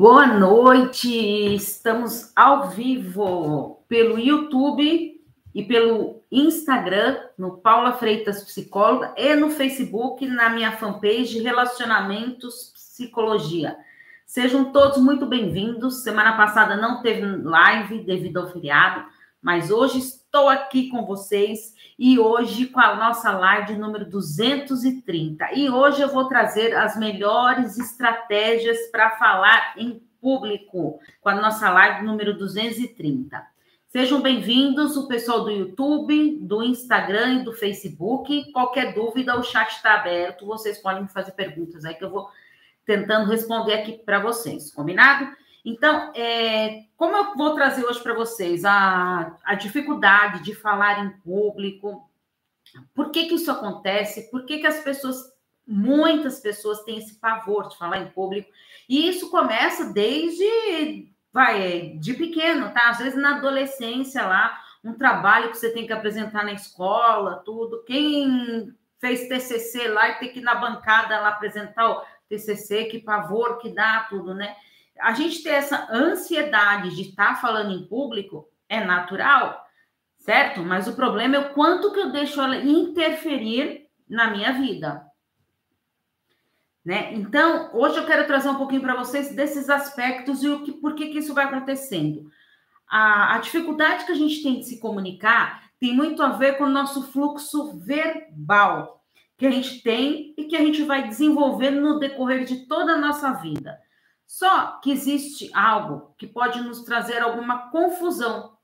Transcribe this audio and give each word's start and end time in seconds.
Boa 0.00 0.26
noite, 0.26 1.10
estamos 1.54 2.32
ao 2.34 2.70
vivo 2.70 3.84
pelo 3.86 4.18
YouTube 4.18 5.20
e 5.54 5.62
pelo 5.62 6.22
Instagram, 6.32 7.18
no 7.36 7.58
Paula 7.58 7.92
Freitas 7.92 8.42
Psicóloga, 8.42 9.12
e 9.14 9.36
no 9.36 9.50
Facebook, 9.50 10.26
na 10.26 10.48
minha 10.48 10.72
fanpage 10.72 11.42
Relacionamentos 11.42 12.72
Psicologia. 12.74 13.76
Sejam 14.24 14.72
todos 14.72 14.96
muito 14.96 15.26
bem-vindos. 15.26 16.02
Semana 16.02 16.34
passada 16.34 16.78
não 16.78 17.02
teve 17.02 17.20
live 17.36 18.02
devido 18.02 18.40
ao 18.40 18.50
feriado, 18.50 19.04
mas 19.42 19.70
hoje 19.70 19.98
estou 20.30 20.48
aqui 20.48 20.88
com 20.88 21.04
vocês 21.04 21.74
e 21.98 22.16
hoje 22.16 22.66
com 22.66 22.78
a 22.78 22.94
nossa 22.94 23.32
live 23.32 23.74
número 23.74 24.08
230. 24.08 25.52
E 25.54 25.68
hoje 25.68 26.02
eu 26.02 26.08
vou 26.08 26.28
trazer 26.28 26.72
as 26.76 26.96
melhores 26.96 27.76
estratégias 27.76 28.78
para 28.92 29.10
falar 29.18 29.74
em 29.76 30.00
público 30.20 31.00
com 31.20 31.28
a 31.28 31.34
nossa 31.34 31.68
live 31.72 32.06
número 32.06 32.38
230. 32.38 33.44
Sejam 33.88 34.22
bem-vindos, 34.22 34.96
o 34.96 35.08
pessoal 35.08 35.42
do 35.42 35.50
YouTube, 35.50 36.38
do 36.42 36.62
Instagram 36.62 37.40
e 37.40 37.44
do 37.44 37.52
Facebook. 37.52 38.52
Qualquer 38.52 38.94
dúvida, 38.94 39.36
o 39.36 39.42
chat 39.42 39.68
está 39.70 39.94
aberto. 39.94 40.46
Vocês 40.46 40.78
podem 40.78 41.08
fazer 41.08 41.32
perguntas 41.32 41.84
aí 41.84 41.94
que 41.94 42.04
eu 42.04 42.10
vou 42.10 42.28
tentando 42.86 43.28
responder 43.28 43.74
aqui 43.74 43.98
para 44.04 44.20
vocês, 44.20 44.72
combinado? 44.72 45.39
Então, 45.64 46.12
é, 46.14 46.84
como 46.96 47.16
eu 47.16 47.34
vou 47.36 47.54
trazer 47.54 47.84
hoje 47.84 48.02
para 48.02 48.14
vocês 48.14 48.64
a, 48.64 49.36
a 49.44 49.54
dificuldade 49.54 50.42
de 50.42 50.54
falar 50.54 51.04
em 51.04 51.10
público, 51.20 52.08
por 52.94 53.10
que, 53.10 53.26
que 53.26 53.34
isso 53.34 53.50
acontece, 53.50 54.30
por 54.30 54.44
que, 54.44 54.58
que 54.58 54.66
as 54.66 54.80
pessoas, 54.80 55.16
muitas 55.66 56.40
pessoas 56.40 56.82
têm 56.82 56.98
esse 56.98 57.14
pavor 57.14 57.68
de 57.68 57.76
falar 57.76 57.98
em 57.98 58.08
público, 58.10 58.50
e 58.88 59.08
isso 59.08 59.30
começa 59.30 59.92
desde, 59.92 61.12
vai, 61.32 61.90
de 61.98 62.14
pequeno, 62.14 62.72
tá? 62.72 62.90
Às 62.90 62.98
vezes 62.98 63.20
na 63.20 63.36
adolescência 63.36 64.26
lá, 64.26 64.58
um 64.82 64.94
trabalho 64.94 65.50
que 65.50 65.58
você 65.58 65.70
tem 65.70 65.86
que 65.86 65.92
apresentar 65.92 66.44
na 66.44 66.52
escola, 66.52 67.42
tudo. 67.44 67.84
Quem 67.84 68.74
fez 68.98 69.28
TCC 69.28 69.88
lá 69.88 70.08
e 70.08 70.18
tem 70.18 70.32
que 70.32 70.38
ir 70.38 70.42
na 70.42 70.54
bancada 70.54 71.20
lá 71.20 71.28
apresentar 71.28 71.90
o 71.90 72.02
TCC, 72.28 72.84
que 72.86 72.98
pavor 72.98 73.58
que 73.58 73.70
dá, 73.70 74.06
tudo, 74.08 74.34
né? 74.34 74.56
A 75.02 75.12
gente 75.12 75.42
ter 75.42 75.50
essa 75.50 75.88
ansiedade 75.90 76.94
de 76.94 77.02
estar 77.02 77.34
tá 77.34 77.40
falando 77.40 77.72
em 77.72 77.86
público 77.86 78.48
é 78.68 78.84
natural, 78.84 79.64
certo? 80.18 80.62
Mas 80.62 80.86
o 80.86 80.94
problema 80.94 81.36
é 81.36 81.38
o 81.38 81.54
quanto 81.54 81.92
que 81.92 82.00
eu 82.00 82.12
deixo 82.12 82.40
ela 82.40 82.56
interferir 82.56 83.86
na 84.08 84.30
minha 84.30 84.52
vida. 84.52 85.04
Né? 86.84 87.12
Então, 87.14 87.70
hoje 87.74 87.98
eu 87.98 88.06
quero 88.06 88.26
trazer 88.26 88.48
um 88.48 88.56
pouquinho 88.56 88.80
para 88.80 88.96
vocês 88.96 89.34
desses 89.34 89.68
aspectos 89.68 90.42
e 90.42 90.48
o 90.48 90.62
que, 90.62 90.72
por 90.72 90.94
que, 90.94 91.08
que 91.08 91.18
isso 91.18 91.34
vai 91.34 91.44
acontecendo. 91.44 92.30
A, 92.88 93.36
a 93.36 93.38
dificuldade 93.38 94.06
que 94.06 94.12
a 94.12 94.16
gente 94.16 94.42
tem 94.42 94.58
de 94.58 94.66
se 94.66 94.80
comunicar 94.80 95.70
tem 95.78 95.94
muito 95.94 96.22
a 96.22 96.30
ver 96.30 96.58
com 96.58 96.64
o 96.64 96.70
nosso 96.70 97.10
fluxo 97.12 97.78
verbal 97.78 99.04
que 99.36 99.46
a 99.46 99.50
gente 99.50 99.82
tem 99.82 100.34
e 100.36 100.44
que 100.44 100.56
a 100.56 100.60
gente 100.60 100.82
vai 100.82 101.08
desenvolvendo 101.08 101.80
no 101.80 101.98
decorrer 101.98 102.44
de 102.44 102.66
toda 102.66 102.92
a 102.92 102.98
nossa 102.98 103.32
vida. 103.32 103.78
Só 104.30 104.78
que 104.80 104.92
existe 104.92 105.50
algo 105.52 106.14
que 106.16 106.24
pode 106.24 106.60
nos 106.60 106.84
trazer 106.84 107.20
alguma 107.20 107.68
confusão, 107.72 108.56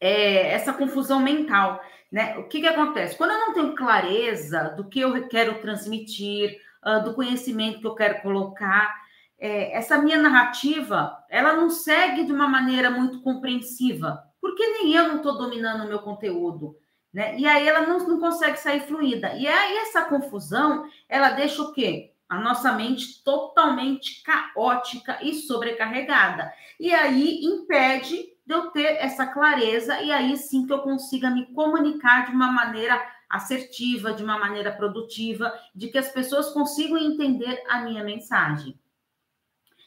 é, 0.00 0.52
essa 0.52 0.72
confusão 0.72 1.18
mental. 1.18 1.82
Né? 2.10 2.38
O 2.38 2.46
que, 2.46 2.60
que 2.60 2.66
acontece? 2.68 3.16
Quando 3.16 3.32
eu 3.32 3.40
não 3.40 3.52
tenho 3.52 3.74
clareza 3.74 4.72
do 4.76 4.88
que 4.88 5.00
eu 5.00 5.26
quero 5.26 5.60
transmitir, 5.60 6.56
uh, 6.86 7.02
do 7.02 7.14
conhecimento 7.14 7.80
que 7.80 7.86
eu 7.88 7.96
quero 7.96 8.22
colocar, 8.22 8.94
é, 9.40 9.76
essa 9.76 9.98
minha 9.98 10.16
narrativa, 10.16 11.18
ela 11.28 11.54
não 11.54 11.68
segue 11.68 12.24
de 12.24 12.32
uma 12.32 12.46
maneira 12.46 12.92
muito 12.92 13.20
compreensiva, 13.22 14.22
porque 14.40 14.64
nem 14.64 14.94
eu 14.94 15.08
não 15.08 15.16
estou 15.16 15.36
dominando 15.36 15.84
o 15.84 15.88
meu 15.88 15.98
conteúdo. 15.98 16.76
Né? 17.12 17.36
E 17.40 17.44
aí 17.44 17.66
ela 17.66 17.84
não, 17.84 18.06
não 18.06 18.20
consegue 18.20 18.56
sair 18.56 18.86
fluida. 18.86 19.34
E 19.34 19.48
aí 19.48 19.78
essa 19.78 20.04
confusão, 20.04 20.88
ela 21.08 21.30
deixa 21.30 21.60
o 21.60 21.72
quê? 21.72 22.12
A 22.28 22.38
nossa 22.38 22.72
mente 22.72 23.22
totalmente 23.24 24.22
caótica 24.22 25.18
e 25.22 25.34
sobrecarregada. 25.34 26.52
E 26.78 26.92
aí 26.92 27.40
impede 27.42 28.36
de 28.46 28.54
eu 28.54 28.70
ter 28.70 28.96
essa 28.98 29.26
clareza 29.26 30.00
e 30.02 30.12
aí 30.12 30.36
sim 30.36 30.66
que 30.66 30.72
eu 30.72 30.80
consiga 30.80 31.30
me 31.30 31.46
comunicar 31.54 32.26
de 32.26 32.32
uma 32.32 32.52
maneira 32.52 33.00
assertiva, 33.28 34.12
de 34.12 34.22
uma 34.22 34.38
maneira 34.38 34.72
produtiva, 34.72 35.52
de 35.74 35.88
que 35.88 35.98
as 35.98 36.10
pessoas 36.10 36.50
consigam 36.50 36.98
entender 36.98 37.62
a 37.68 37.80
minha 37.82 38.04
mensagem. 38.04 38.78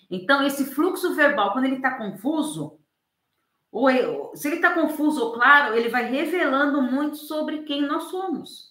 Então, 0.10 0.46
esse 0.46 0.66
fluxo 0.66 1.16
verbal, 1.16 1.54
quando 1.54 1.66
ele 1.66 1.78
está 1.78 1.98
confuso, 1.98 2.80
ou 3.72 3.90
eu, 3.90 4.32
se 4.36 4.48
ele 4.48 4.58
está 4.58 4.74
confuso 4.74 5.24
ou 5.24 5.34
claro, 5.34 5.76
ele 5.76 5.90
vai 5.90 6.12
revelando 6.12 6.82
muito 6.82 7.18
sobre 7.18 7.64
quem 7.64 7.82
nós 7.82 8.04
somos 8.06 8.71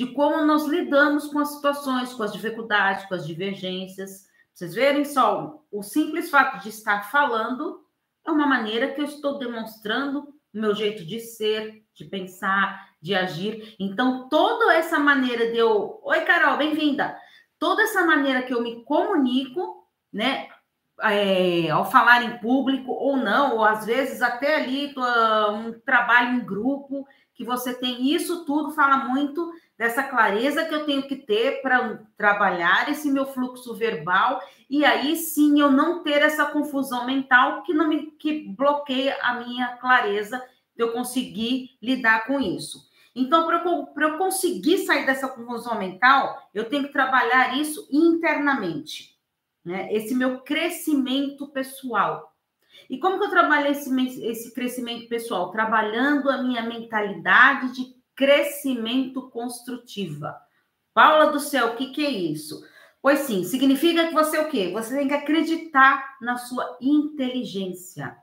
de 0.00 0.06
como 0.14 0.46
nós 0.46 0.64
lidamos 0.64 1.26
com 1.26 1.40
as 1.40 1.56
situações, 1.56 2.14
com 2.14 2.22
as 2.22 2.32
dificuldades, 2.32 3.04
com 3.04 3.14
as 3.14 3.26
divergências. 3.26 4.26
Vocês 4.50 4.74
verem 4.74 5.04
só, 5.04 5.62
o 5.70 5.82
simples 5.82 6.30
fato 6.30 6.62
de 6.62 6.70
estar 6.70 7.10
falando 7.10 7.84
é 8.26 8.30
uma 8.30 8.46
maneira 8.46 8.92
que 8.92 9.02
eu 9.02 9.04
estou 9.04 9.38
demonstrando 9.38 10.20
o 10.20 10.58
meu 10.58 10.74
jeito 10.74 11.04
de 11.04 11.20
ser, 11.20 11.84
de 11.94 12.06
pensar, 12.06 12.88
de 12.98 13.14
agir. 13.14 13.76
Então, 13.78 14.26
toda 14.30 14.72
essa 14.72 14.98
maneira 14.98 15.50
de 15.50 15.58
eu. 15.58 16.00
Oi, 16.02 16.20
Carol, 16.22 16.56
bem-vinda! 16.56 17.14
Toda 17.58 17.82
essa 17.82 18.02
maneira 18.02 18.40
que 18.40 18.54
eu 18.54 18.62
me 18.62 18.82
comunico, 18.84 19.86
né? 20.10 20.48
É, 21.02 21.68
ao 21.68 21.90
falar 21.90 22.22
em 22.22 22.38
público 22.38 22.90
ou 22.90 23.18
não, 23.18 23.56
ou 23.56 23.64
às 23.64 23.84
vezes 23.84 24.22
até 24.22 24.56
ali 24.56 24.94
um 25.52 25.78
trabalho 25.80 26.36
em 26.36 26.40
grupo, 26.40 27.06
que 27.40 27.44
você 27.46 27.72
tem 27.72 28.12
isso 28.14 28.44
tudo, 28.44 28.74
fala 28.74 28.98
muito 29.08 29.50
dessa 29.78 30.02
clareza 30.02 30.66
que 30.66 30.74
eu 30.74 30.84
tenho 30.84 31.08
que 31.08 31.16
ter 31.16 31.62
para 31.62 32.02
trabalhar 32.14 32.90
esse 32.90 33.10
meu 33.10 33.24
fluxo 33.24 33.74
verbal 33.74 34.42
e 34.68 34.84
aí 34.84 35.16
sim 35.16 35.58
eu 35.58 35.70
não 35.70 36.02
ter 36.02 36.20
essa 36.20 36.44
confusão 36.44 37.06
mental 37.06 37.62
que 37.62 37.72
não 37.72 37.88
me 37.88 38.10
que 38.10 38.46
bloqueia 38.54 39.16
a 39.22 39.42
minha 39.42 39.78
clareza 39.78 40.38
de 40.76 40.84
eu 40.84 40.92
conseguir 40.92 41.70
lidar 41.80 42.26
com 42.26 42.38
isso. 42.38 42.90
Então, 43.16 43.46
para 43.46 43.64
eu, 43.64 44.10
eu 44.12 44.18
conseguir 44.18 44.84
sair 44.84 45.06
dessa 45.06 45.26
confusão 45.26 45.78
mental, 45.78 46.46
eu 46.52 46.68
tenho 46.68 46.88
que 46.88 46.92
trabalhar 46.92 47.56
isso 47.56 47.88
internamente, 47.90 49.18
né? 49.64 49.90
Esse 49.90 50.14
meu 50.14 50.42
crescimento 50.42 51.48
pessoal. 51.48 52.29
E 52.88 52.98
como 52.98 53.18
que 53.18 53.24
eu 53.24 53.30
trabalho 53.30 53.68
esse, 53.68 53.90
esse 54.24 54.52
crescimento 54.52 55.08
pessoal? 55.08 55.50
Trabalhando 55.50 56.30
a 56.30 56.42
minha 56.42 56.62
mentalidade 56.62 57.74
de 57.74 57.94
crescimento 58.14 59.30
construtiva. 59.30 60.36
Paula 60.92 61.30
do 61.30 61.40
céu, 61.40 61.68
o 61.68 61.76
que, 61.76 61.90
que 61.92 62.04
é 62.04 62.10
isso? 62.10 62.62
Pois 63.02 63.20
sim, 63.20 63.44
significa 63.44 64.08
que 64.08 64.14
você 64.14 64.36
é 64.36 64.40
o 64.42 64.50
quê? 64.50 64.70
Você 64.72 64.96
tem 64.96 65.08
que 65.08 65.14
acreditar 65.14 66.18
na 66.20 66.36
sua 66.36 66.76
inteligência. 66.80 68.16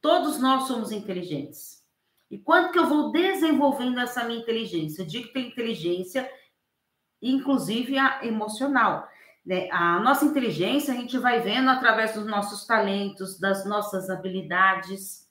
Todos 0.00 0.40
nós 0.40 0.64
somos 0.64 0.90
inteligentes. 0.90 1.82
E 2.30 2.38
quanto 2.38 2.72
que 2.72 2.78
eu 2.78 2.86
vou 2.86 3.10
desenvolvendo 3.10 4.00
essa 4.00 4.24
minha 4.24 4.40
inteligência? 4.40 5.02
Eu 5.02 5.06
digo 5.06 5.28
que 5.28 5.32
tem 5.32 5.48
inteligência, 5.48 6.30
inclusive 7.22 7.96
a 7.96 8.24
emocional. 8.24 9.08
Né? 9.48 9.68
A 9.72 9.98
nossa 10.00 10.26
inteligência 10.26 10.92
a 10.92 10.96
gente 10.96 11.18
vai 11.18 11.40
vendo 11.40 11.70
através 11.70 12.12
dos 12.12 12.26
nossos 12.26 12.66
talentos, 12.66 13.40
das 13.40 13.64
nossas 13.64 14.10
habilidades 14.10 15.26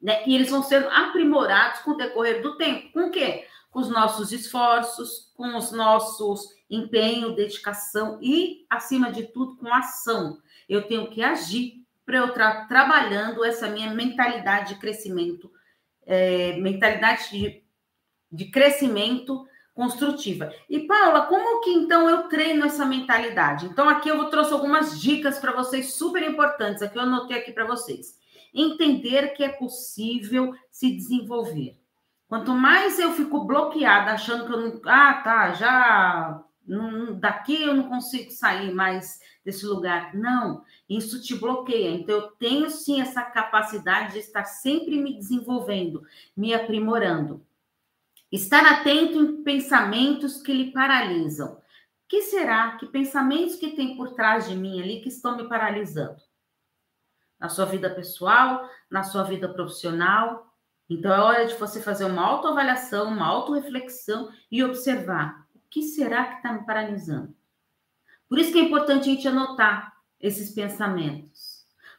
né? 0.00 0.22
E 0.26 0.34
eles 0.34 0.50
vão 0.50 0.62
sendo 0.62 0.88
aprimorados 0.88 1.80
com 1.80 1.92
o 1.92 1.96
decorrer 1.96 2.40
do 2.40 2.56
tempo. 2.56 2.92
Com 2.92 3.08
o 3.08 3.10
quê? 3.10 3.46
Com 3.70 3.80
os 3.80 3.88
nossos 3.88 4.32
esforços, 4.32 5.32
com 5.34 5.56
os 5.56 5.72
nossos 5.72 6.56
empenho, 6.70 7.34
dedicação 7.34 8.18
e, 8.22 8.66
acima 8.68 9.10
de 9.10 9.24
tudo, 9.24 9.56
com 9.56 9.72
ação. 9.72 10.38
Eu 10.68 10.86
tenho 10.86 11.10
que 11.10 11.22
agir 11.22 11.84
para 12.04 12.18
eu 12.18 12.28
estar 12.28 12.68
trabalhando 12.68 13.44
essa 13.44 13.68
minha 13.68 13.92
mentalidade 13.92 14.74
de 14.74 14.80
crescimento, 14.80 15.50
é, 16.06 16.56
mentalidade 16.58 17.30
de, 17.30 17.62
de 18.30 18.50
crescimento 18.50 19.46
construtiva. 19.78 20.52
E 20.68 20.80
Paula, 20.80 21.26
como 21.26 21.60
que 21.60 21.70
então 21.70 22.10
eu 22.10 22.24
treino 22.24 22.66
essa 22.66 22.84
mentalidade? 22.84 23.66
Então 23.66 23.88
aqui 23.88 24.08
eu 24.08 24.16
vou 24.16 24.28
trouxe 24.28 24.52
algumas 24.52 25.00
dicas 25.00 25.38
para 25.38 25.52
vocês 25.52 25.92
super 25.92 26.28
importantes, 26.28 26.82
aqui 26.82 26.98
eu 26.98 27.02
anotei 27.02 27.38
aqui 27.38 27.52
para 27.52 27.64
vocês 27.64 28.18
entender 28.52 29.34
que 29.34 29.44
é 29.44 29.48
possível 29.48 30.52
se 30.68 30.90
desenvolver. 30.96 31.78
Quanto 32.26 32.52
mais 32.52 32.98
eu 32.98 33.12
fico 33.12 33.44
bloqueada, 33.44 34.10
achando 34.12 34.46
que 34.46 34.52
eu 34.52 34.60
não. 34.60 34.80
Ah, 34.84 35.14
tá, 35.22 35.52
já. 35.52 36.42
Não, 36.66 37.18
daqui 37.18 37.62
eu 37.62 37.72
não 37.72 37.84
consigo 37.88 38.30
sair 38.30 38.74
mais 38.74 39.20
desse 39.44 39.64
lugar. 39.64 40.14
Não, 40.14 40.62
isso 40.88 41.22
te 41.22 41.34
bloqueia. 41.34 41.90
Então, 41.90 42.16
eu 42.16 42.22
tenho 42.32 42.68
sim 42.68 43.00
essa 43.00 43.22
capacidade 43.22 44.14
de 44.14 44.18
estar 44.18 44.44
sempre 44.44 45.00
me 45.00 45.14
desenvolvendo, 45.14 46.02
me 46.36 46.52
aprimorando. 46.52 47.42
Estar 48.30 48.64
atento 48.66 49.22
em 49.22 49.42
pensamentos 49.42 50.42
que 50.42 50.52
lhe 50.52 50.70
paralisam. 50.72 51.60
que 52.08 52.22
será, 52.22 52.76
que 52.78 52.86
pensamentos 52.86 53.56
que 53.56 53.76
tem 53.76 53.96
por 53.96 54.14
trás 54.14 54.48
de 54.48 54.56
mim 54.56 54.80
ali 54.80 55.00
que 55.02 55.08
estão 55.08 55.36
me 55.36 55.46
paralisando? 55.46 56.16
Na 57.38 57.50
sua 57.50 57.66
vida 57.66 57.90
pessoal, 57.90 58.68
na 58.90 59.02
sua 59.02 59.24
vida 59.24 59.48
profissional. 59.52 60.54
Então 60.88 61.12
é 61.12 61.20
hora 61.20 61.46
de 61.46 61.54
você 61.54 61.82
fazer 61.82 62.04
uma 62.06 62.24
autoavaliação, 62.24 63.08
uma 63.08 63.26
autorreflexão 63.26 64.32
e 64.50 64.64
observar 64.64 65.46
o 65.54 65.60
que 65.70 65.82
será 65.82 66.24
que 66.24 66.36
está 66.36 66.52
me 66.52 66.64
paralisando. 66.64 67.36
Por 68.28 68.38
isso 68.38 68.52
que 68.52 68.58
é 68.58 68.62
importante 68.62 69.08
a 69.08 69.12
gente 69.14 69.28
anotar 69.28 69.94
esses 70.20 70.50
pensamentos. 70.54 71.47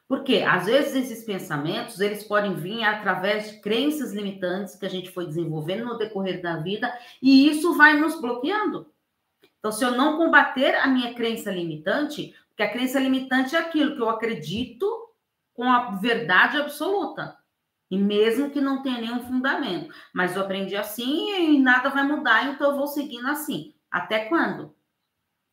Porque 0.10 0.38
às 0.38 0.66
vezes 0.66 0.96
esses 0.96 1.24
pensamentos, 1.24 2.00
eles 2.00 2.24
podem 2.24 2.56
vir 2.56 2.84
através 2.84 3.52
de 3.52 3.60
crenças 3.62 4.12
limitantes 4.12 4.76
que 4.76 4.86
a 4.88 4.90
gente 4.90 5.12
foi 5.12 5.28
desenvolvendo 5.28 5.86
no 5.86 6.00
decorrer 6.00 6.42
da 6.42 6.58
vida 6.58 6.92
e 7.22 7.48
isso 7.48 7.78
vai 7.78 7.96
nos 7.96 8.20
bloqueando. 8.20 8.92
Então, 9.60 9.72
se 9.72 9.86
eu 9.86 9.92
não 9.92 10.18
combater 10.18 10.74
a 10.78 10.88
minha 10.88 11.14
crença 11.14 11.52
limitante, 11.52 12.34
porque 12.48 12.64
a 12.64 12.72
crença 12.72 13.00
limitante 13.00 13.56
é 13.56 13.60
aquilo 13.60 13.96
que 13.96 14.02
eu 14.02 14.10
acredito 14.10 15.14
com 15.54 15.66
a 15.66 15.92
verdade 15.92 16.58
absoluta. 16.58 17.38
E 17.92 17.96
mesmo 17.96 18.50
que 18.50 18.60
não 18.60 18.82
tenha 18.82 19.02
nenhum 19.02 19.22
fundamento. 19.22 19.94
Mas 20.12 20.36
eu 20.36 20.42
aprendi 20.42 20.76
assim 20.76 21.54
e 21.54 21.60
nada 21.60 21.90
vai 21.90 22.04
mudar, 22.04 22.48
então 22.48 22.72
eu 22.72 22.78
vou 22.78 22.88
seguindo 22.88 23.28
assim. 23.28 23.76
Até 23.92 24.26
quando? 24.26 24.76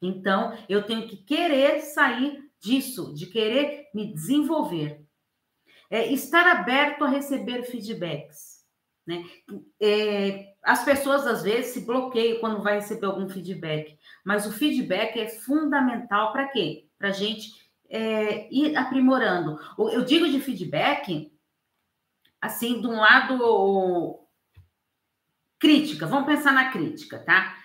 Então, 0.01 0.57
eu 0.67 0.83
tenho 0.83 1.07
que 1.07 1.19
querer 1.19 1.81
sair 1.81 2.46
disso, 2.67 3.15
de 3.15 3.27
querer 3.27 3.89
me 3.95 4.13
desenvolver. 4.13 5.01
É, 5.89 6.13
estar 6.13 6.47
aberto 6.49 7.05
a 7.05 7.09
receber 7.09 7.63
feedbacks. 7.63 8.65
Né? 9.07 9.25
É, 9.81 10.55
as 10.65 10.85
pessoas 10.85 11.25
às 11.27 11.45
vezes 11.45 11.73
se 11.73 11.87
bloqueiam 11.87 12.41
quando 12.41 12.63
vai 12.63 12.75
receber 12.75 13.07
algum 13.07 13.29
feedback, 13.29 13.97
mas 14.25 14.47
o 14.47 14.53
feedback 14.53 15.17
é 15.17 15.29
fundamental 15.29 16.33
para 16.33 16.49
quê? 16.49 16.89
Para 16.99 17.11
a 17.11 17.13
gente 17.13 17.53
é, 17.89 18.53
ir 18.53 18.77
aprimorando. 18.77 19.61
Eu 19.79 20.05
digo 20.05 20.29
de 20.29 20.41
feedback 20.41 21.33
assim, 22.41 22.81
de 22.81 22.87
um 22.87 22.97
lado 22.97 24.21
crítica, 25.59 26.07
vamos 26.07 26.27
pensar 26.27 26.53
na 26.53 26.71
crítica, 26.71 27.19
tá? 27.19 27.57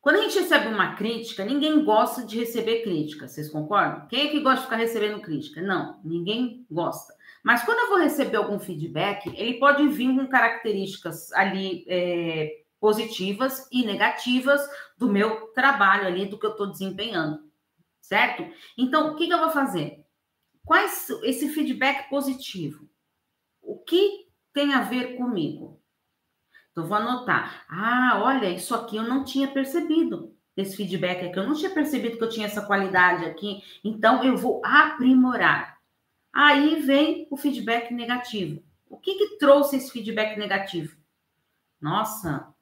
Quando 0.00 0.16
a 0.16 0.22
gente 0.22 0.38
recebe 0.38 0.68
uma 0.68 0.94
crítica, 0.94 1.44
ninguém 1.44 1.84
gosta 1.84 2.24
de 2.24 2.38
receber 2.38 2.82
crítica, 2.82 3.26
vocês 3.26 3.50
concordam? 3.50 4.06
Quem 4.06 4.26
é 4.26 4.30
que 4.30 4.40
gosta 4.40 4.60
de 4.60 4.64
ficar 4.64 4.76
recebendo 4.76 5.20
crítica? 5.20 5.60
Não, 5.60 6.00
ninguém 6.04 6.64
gosta. 6.70 7.12
Mas 7.42 7.64
quando 7.64 7.80
eu 7.80 7.88
vou 7.88 7.98
receber 7.98 8.36
algum 8.36 8.58
feedback, 8.58 9.26
ele 9.36 9.58
pode 9.58 9.86
vir 9.88 10.14
com 10.14 10.28
características 10.28 11.32
ali 11.32 11.84
é, 11.88 12.62
positivas 12.80 13.66
e 13.72 13.84
negativas 13.84 14.60
do 14.96 15.08
meu 15.08 15.48
trabalho 15.48 16.06
ali, 16.06 16.26
do 16.26 16.38
que 16.38 16.46
eu 16.46 16.52
estou 16.52 16.70
desempenhando, 16.70 17.50
certo? 18.00 18.46
Então, 18.76 19.12
o 19.12 19.16
que, 19.16 19.26
que 19.26 19.32
eu 19.32 19.38
vou 19.38 19.50
fazer? 19.50 20.04
Quais 20.64 21.08
esse 21.22 21.48
feedback 21.48 22.08
positivo? 22.08 22.88
O 23.60 23.78
que 23.78 24.28
tem 24.52 24.74
a 24.74 24.82
ver 24.82 25.16
comigo? 25.16 25.77
Então, 26.78 26.86
vou 26.86 26.96
anotar. 26.96 27.64
Ah, 27.68 28.20
olha, 28.22 28.48
isso 28.48 28.72
aqui 28.72 28.96
eu 28.96 29.02
não 29.02 29.24
tinha 29.24 29.48
percebido. 29.48 30.32
Esse 30.56 30.76
feedback 30.76 31.26
aqui, 31.26 31.38
eu 31.38 31.46
não 31.46 31.54
tinha 31.54 31.70
percebido 31.70 32.16
que 32.16 32.22
eu 32.22 32.28
tinha 32.28 32.46
essa 32.46 32.62
qualidade 32.62 33.24
aqui. 33.24 33.62
Então, 33.82 34.22
eu 34.22 34.36
vou 34.36 34.60
aprimorar. 34.64 35.78
Aí 36.32 36.80
vem 36.82 37.26
o 37.30 37.36
feedback 37.36 37.92
negativo. 37.92 38.62
O 38.88 38.96
que, 38.96 39.14
que 39.14 39.38
trouxe 39.38 39.76
esse 39.76 39.90
feedback 39.90 40.38
negativo? 40.38 40.96
Nossa, 41.80 42.54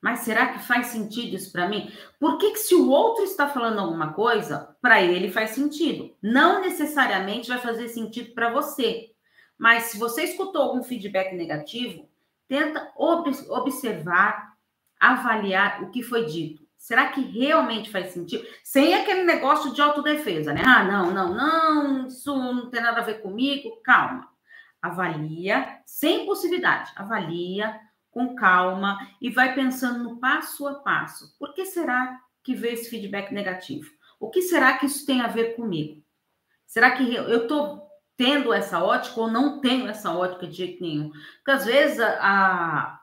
mas 0.00 0.20
será 0.20 0.52
que 0.52 0.58
faz 0.60 0.88
sentido 0.88 1.36
isso 1.36 1.52
para 1.52 1.68
mim? 1.68 1.90
Por 2.18 2.38
que, 2.38 2.52
que 2.52 2.58
se 2.58 2.74
o 2.74 2.88
outro 2.88 3.24
está 3.24 3.48
falando 3.48 3.78
alguma 3.78 4.12
coisa, 4.12 4.76
para 4.80 5.00
ele 5.00 5.30
faz 5.30 5.50
sentido? 5.50 6.14
Não 6.20 6.60
necessariamente 6.60 7.48
vai 7.48 7.58
fazer 7.58 7.88
sentido 7.88 8.34
para 8.34 8.50
você. 8.50 9.10
Mas 9.56 9.84
se 9.84 9.98
você 9.98 10.24
escutou 10.24 10.62
algum 10.62 10.82
feedback 10.82 11.34
negativo, 11.34 12.08
Tenta 12.52 12.92
ob 12.96 13.30
observar, 13.48 14.52
avaliar 15.00 15.82
o 15.84 15.90
que 15.90 16.02
foi 16.02 16.26
dito. 16.26 16.62
Será 16.76 17.08
que 17.08 17.22
realmente 17.22 17.90
faz 17.90 18.12
sentido? 18.12 18.46
Sem 18.62 18.92
aquele 18.92 19.24
negócio 19.24 19.72
de 19.72 19.80
autodefesa, 19.80 20.52
né? 20.52 20.60
Ah, 20.62 20.84
não, 20.84 21.10
não, 21.14 21.32
não, 21.32 22.06
isso 22.08 22.36
não 22.36 22.68
tem 22.68 22.82
nada 22.82 23.00
a 23.00 23.04
ver 23.04 23.22
comigo. 23.22 23.80
Calma. 23.82 24.28
Avalia, 24.82 25.80
sem 25.86 26.26
possibilidade. 26.26 26.92
Avalia 26.94 27.80
com 28.10 28.34
calma 28.34 28.98
e 29.18 29.30
vai 29.30 29.54
pensando 29.54 30.04
no 30.04 30.20
passo 30.20 30.68
a 30.68 30.74
passo. 30.74 31.34
Por 31.38 31.54
que 31.54 31.64
será 31.64 32.20
que 32.44 32.54
veio 32.54 32.74
esse 32.74 32.90
feedback 32.90 33.32
negativo? 33.32 33.90
O 34.20 34.28
que 34.28 34.42
será 34.42 34.76
que 34.76 34.84
isso 34.84 35.06
tem 35.06 35.22
a 35.22 35.26
ver 35.26 35.56
comigo? 35.56 36.04
Será 36.66 36.90
que 36.90 37.14
eu 37.14 37.44
estou 37.44 37.81
tendo 38.16 38.52
essa 38.52 38.82
ótica 38.82 39.20
ou 39.20 39.30
não 39.30 39.60
tenho 39.60 39.88
essa 39.88 40.12
ótica 40.12 40.46
de 40.46 40.56
jeito 40.56 40.82
nenhum. 40.82 41.10
Porque 41.10 41.50
às 41.50 41.64
vezes 41.64 42.00
a, 42.00 43.00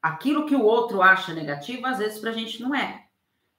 aquilo 0.00 0.46
que 0.46 0.54
o 0.54 0.64
outro 0.64 1.02
acha 1.02 1.32
negativo, 1.32 1.86
às 1.86 1.98
vezes 1.98 2.18
para 2.18 2.30
a 2.30 2.34
gente 2.34 2.60
não 2.60 2.74
é. 2.74 3.06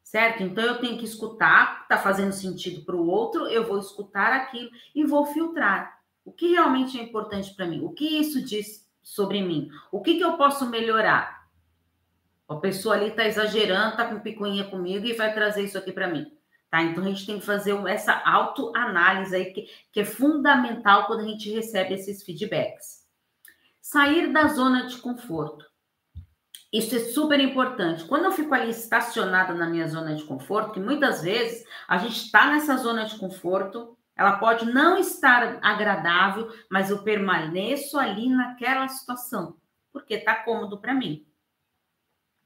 Certo? 0.03 0.44
Então 0.44 0.63
eu 0.63 0.79
tenho 0.79 0.97
que 0.97 1.05
escutar, 1.05 1.83
está 1.83 1.97
fazendo 1.97 2.33
sentido 2.33 2.85
para 2.85 2.95
o 2.95 3.07
outro, 3.07 3.47
eu 3.47 3.65
vou 3.65 3.79
escutar 3.79 4.33
aquilo 4.33 4.69
e 4.94 5.03
vou 5.05 5.25
filtrar. 5.25 5.97
O 6.25 6.31
que 6.31 6.51
realmente 6.51 7.00
é 7.00 7.03
importante 7.03 7.53
para 7.55 7.65
mim? 7.65 7.83
O 7.83 7.91
que 7.91 8.05
isso 8.05 8.44
diz 8.44 8.88
sobre 9.01 9.41
mim? 9.41 9.69
O 9.91 10.01
que, 10.01 10.15
que 10.15 10.23
eu 10.23 10.38
posso 10.38 10.69
melhorar? 10.69 11.47
A 12.47 12.55
pessoa 12.55 12.95
ali 12.95 13.07
está 13.07 13.25
exagerando, 13.25 13.91
está 13.91 14.05
com 14.07 14.19
picuinha 14.19 14.65
comigo 14.65 15.05
e 15.05 15.13
vai 15.13 15.33
trazer 15.33 15.63
isso 15.63 15.77
aqui 15.77 15.91
para 15.91 16.07
mim. 16.07 16.31
Tá? 16.74 16.81
Então 16.81 17.04
a 17.04 17.08
gente 17.08 17.28
tem 17.28 17.38
que 17.38 17.46
fazer 17.46 17.75
essa 17.88 18.20
autoanálise 18.25 19.36
aí, 19.36 19.54
que, 19.54 19.70
que 19.92 20.00
é 20.00 20.06
fundamental 20.06 21.06
quando 21.06 21.20
a 21.20 21.28
gente 21.28 21.52
recebe 21.52 21.94
esses 21.94 22.24
feedbacks. 22.24 23.04
Sair 23.80 24.34
da 24.34 24.48
zona 24.48 24.88
de 24.88 24.98
conforto. 24.98 25.70
Isso 26.74 26.96
é 26.96 27.00
super 27.00 27.40
importante. 27.40 28.06
Quando 28.06 28.25
eu 28.25 28.31
fico 28.31 28.56
ali 28.56 28.72
estacionada 28.72 29.54
na 29.54 29.70
minha 29.70 29.88
zona 29.88 30.16
de 30.16 30.24
conforto, 30.24 30.72
que 30.72 30.80
muitas 30.80 31.22
vezes 31.22 31.64
a 31.88 32.00
gente 32.00 32.25
está 32.25 32.50
nessa 32.50 32.75
zona 32.78 33.06
de 33.06 33.20
conforto, 33.20 33.96
ela 34.16 34.40
pode 34.40 34.66
não 34.66 34.98
estar 34.98 35.60
agradável, 35.62 36.52
mas 36.72 36.90
eu 36.90 37.04
permaneço 37.04 38.00
ali 38.00 38.28
naquela 38.30 38.88
situação, 38.88 39.58
porque 39.92 40.16
está 40.16 40.34
cômodo 40.34 40.80
para 40.80 40.96
mim. 40.96 41.24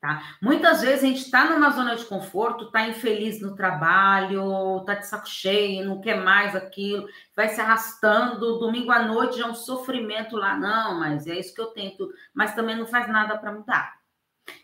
Tá? 0.08 0.24
Muitas 0.42 0.82
vezes 0.82 1.04
a 1.04 1.08
gente 1.08 1.26
está 1.26 1.50
numa 1.50 1.70
zona 1.70 1.94
de 1.94 2.06
conforto, 2.06 2.68
está 2.68 2.88
infeliz 2.88 3.42
no 3.42 3.58
trabalho, 3.58 4.78
está 4.80 4.96
de 4.96 5.06
saco 5.06 5.28
cheio, 5.28 5.86
não 5.86 6.00
quer 6.00 6.16
mais 6.16 6.56
aquilo, 6.56 7.10
vai 7.36 7.50
se 7.50 7.60
arrastando, 7.60 8.58
domingo 8.58 8.90
à 8.90 9.04
noite 9.04 9.42
é 9.42 9.46
um 9.46 9.54
sofrimento 9.54 10.38
lá, 10.38 10.56
não, 10.58 10.98
mas 10.98 11.28
é 11.28 11.38
isso 11.38 11.54
que 11.54 11.60
eu 11.60 11.68
tento, 11.68 12.10
mas 12.34 12.56
também 12.56 12.78
não 12.78 12.88
faz 12.88 13.10
nada 13.10 13.38
para 13.38 13.52
mudar. 13.52 13.98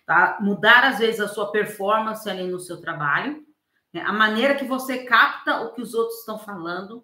Tá? 0.06 0.38
Mudar, 0.40 0.86
às 0.86 1.00
vezes, 1.00 1.20
a 1.20 1.28
sua 1.28 1.52
performance 1.52 2.30
ali 2.30 2.48
no 2.48 2.60
seu 2.60 2.80
trabalho, 2.80 3.46
né? 3.92 4.02
a 4.02 4.14
maneira 4.14 4.56
que 4.56 4.64
você 4.64 5.00
capta 5.04 5.60
o 5.60 5.74
que 5.74 5.82
os 5.82 5.94
outros 5.94 6.20
estão 6.20 6.40
falando, 6.40 7.04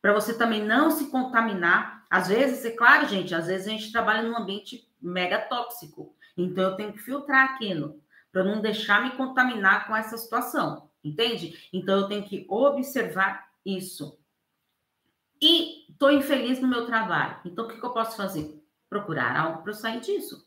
para 0.00 0.12
você 0.12 0.38
também 0.38 0.62
não 0.62 0.88
se 0.88 1.10
contaminar. 1.10 2.04
Às 2.08 2.28
vezes, 2.28 2.64
é 2.64 2.70
claro, 2.70 3.08
gente, 3.08 3.34
às 3.34 3.48
vezes 3.48 3.66
a 3.66 3.70
gente 3.70 3.90
trabalha 3.90 4.22
num 4.22 4.38
ambiente 4.38 4.88
mega 5.02 5.38
tóxico. 5.38 6.14
Então, 6.36 6.64
eu 6.64 6.76
tenho 6.76 6.92
que 6.92 6.98
filtrar 6.98 7.54
aquilo 7.54 8.02
para 8.32 8.44
não 8.44 8.60
deixar 8.60 9.02
me 9.02 9.16
contaminar 9.16 9.86
com 9.86 9.94
essa 9.94 10.16
situação, 10.16 10.90
entende? 11.02 11.68
Então, 11.72 12.00
eu 12.00 12.08
tenho 12.08 12.24
que 12.24 12.46
observar 12.48 13.48
isso. 13.64 14.18
E 15.40 15.90
estou 15.90 16.10
infeliz 16.10 16.60
no 16.60 16.68
meu 16.68 16.86
trabalho. 16.86 17.38
Então, 17.44 17.64
o 17.64 17.68
que, 17.68 17.78
que 17.78 17.84
eu 17.84 17.92
posso 17.92 18.16
fazer? 18.16 18.60
Procurar 18.88 19.36
algo 19.36 19.62
para 19.62 19.70
eu 19.70 19.76
sair 19.76 20.00
disso. 20.00 20.44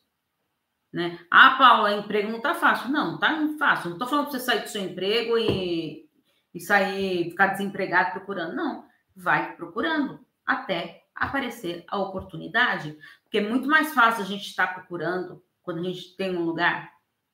Né? 0.92 1.20
Ah, 1.30 1.56
Paula, 1.58 1.94
emprego 1.94 2.30
não 2.30 2.38
está 2.38 2.56
fácil. 2.56 2.90
Não, 2.90 3.12
não 3.12 3.20
tá 3.20 3.30
fácil. 3.60 3.90
Não 3.90 3.98
estou 3.98 4.08
falando 4.08 4.30
para 4.30 4.40
você 4.40 4.46
sair 4.46 4.64
do 4.64 4.70
seu 4.70 4.84
emprego 4.84 5.38
e, 5.38 6.10
e 6.54 6.60
sair, 6.60 7.30
ficar 7.30 7.48
desempregado 7.48 8.12
procurando. 8.12 8.56
Não, 8.56 8.86
vai 9.16 9.56
procurando 9.56 10.20
até 10.46 11.06
aparecer 11.14 11.84
a 11.88 11.98
oportunidade. 11.98 12.98
Porque 13.24 13.38
é 13.38 13.48
muito 13.48 13.68
mais 13.68 13.94
fácil 13.94 14.24
a 14.24 14.28
gente 14.28 14.48
estar 14.48 14.68
tá 14.68 14.74
procurando 14.74 15.44
quando 15.68 15.80
a 15.80 15.84
gente 15.84 16.16
tem 16.16 16.34
um 16.34 16.46
lugar, 16.46 16.94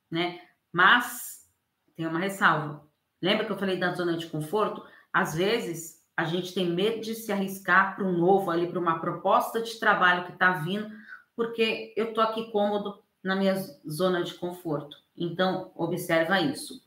né? 0.10 0.42
Mas 0.72 1.48
tem 1.96 2.08
uma 2.08 2.18
ressalva. 2.18 2.84
Lembra 3.22 3.46
que 3.46 3.52
eu 3.52 3.58
falei 3.60 3.78
da 3.78 3.94
zona 3.94 4.18
de 4.18 4.26
conforto? 4.26 4.84
Às 5.14 5.36
vezes 5.36 6.04
a 6.18 6.26
gente 6.26 6.52
tem 6.52 6.68
medo 6.68 7.00
de 7.00 7.14
se 7.14 7.32
arriscar 7.32 7.96
para 7.96 8.04
um 8.04 8.18
novo 8.18 8.50
ali, 8.50 8.66
para 8.66 8.80
uma 8.80 9.00
proposta 9.00 9.62
de 9.62 9.80
trabalho 9.80 10.26
que 10.26 10.32
está 10.32 10.54
vindo, 10.54 10.90
porque 11.36 11.94
eu 11.96 12.06
estou 12.06 12.24
aqui 12.24 12.52
cômodo 12.52 13.04
na 13.22 13.36
minha 13.36 13.54
zona 13.88 14.24
de 14.24 14.34
conforto. 14.34 14.98
Então, 15.16 15.72
observa 15.76 16.42
isso. 16.42 16.84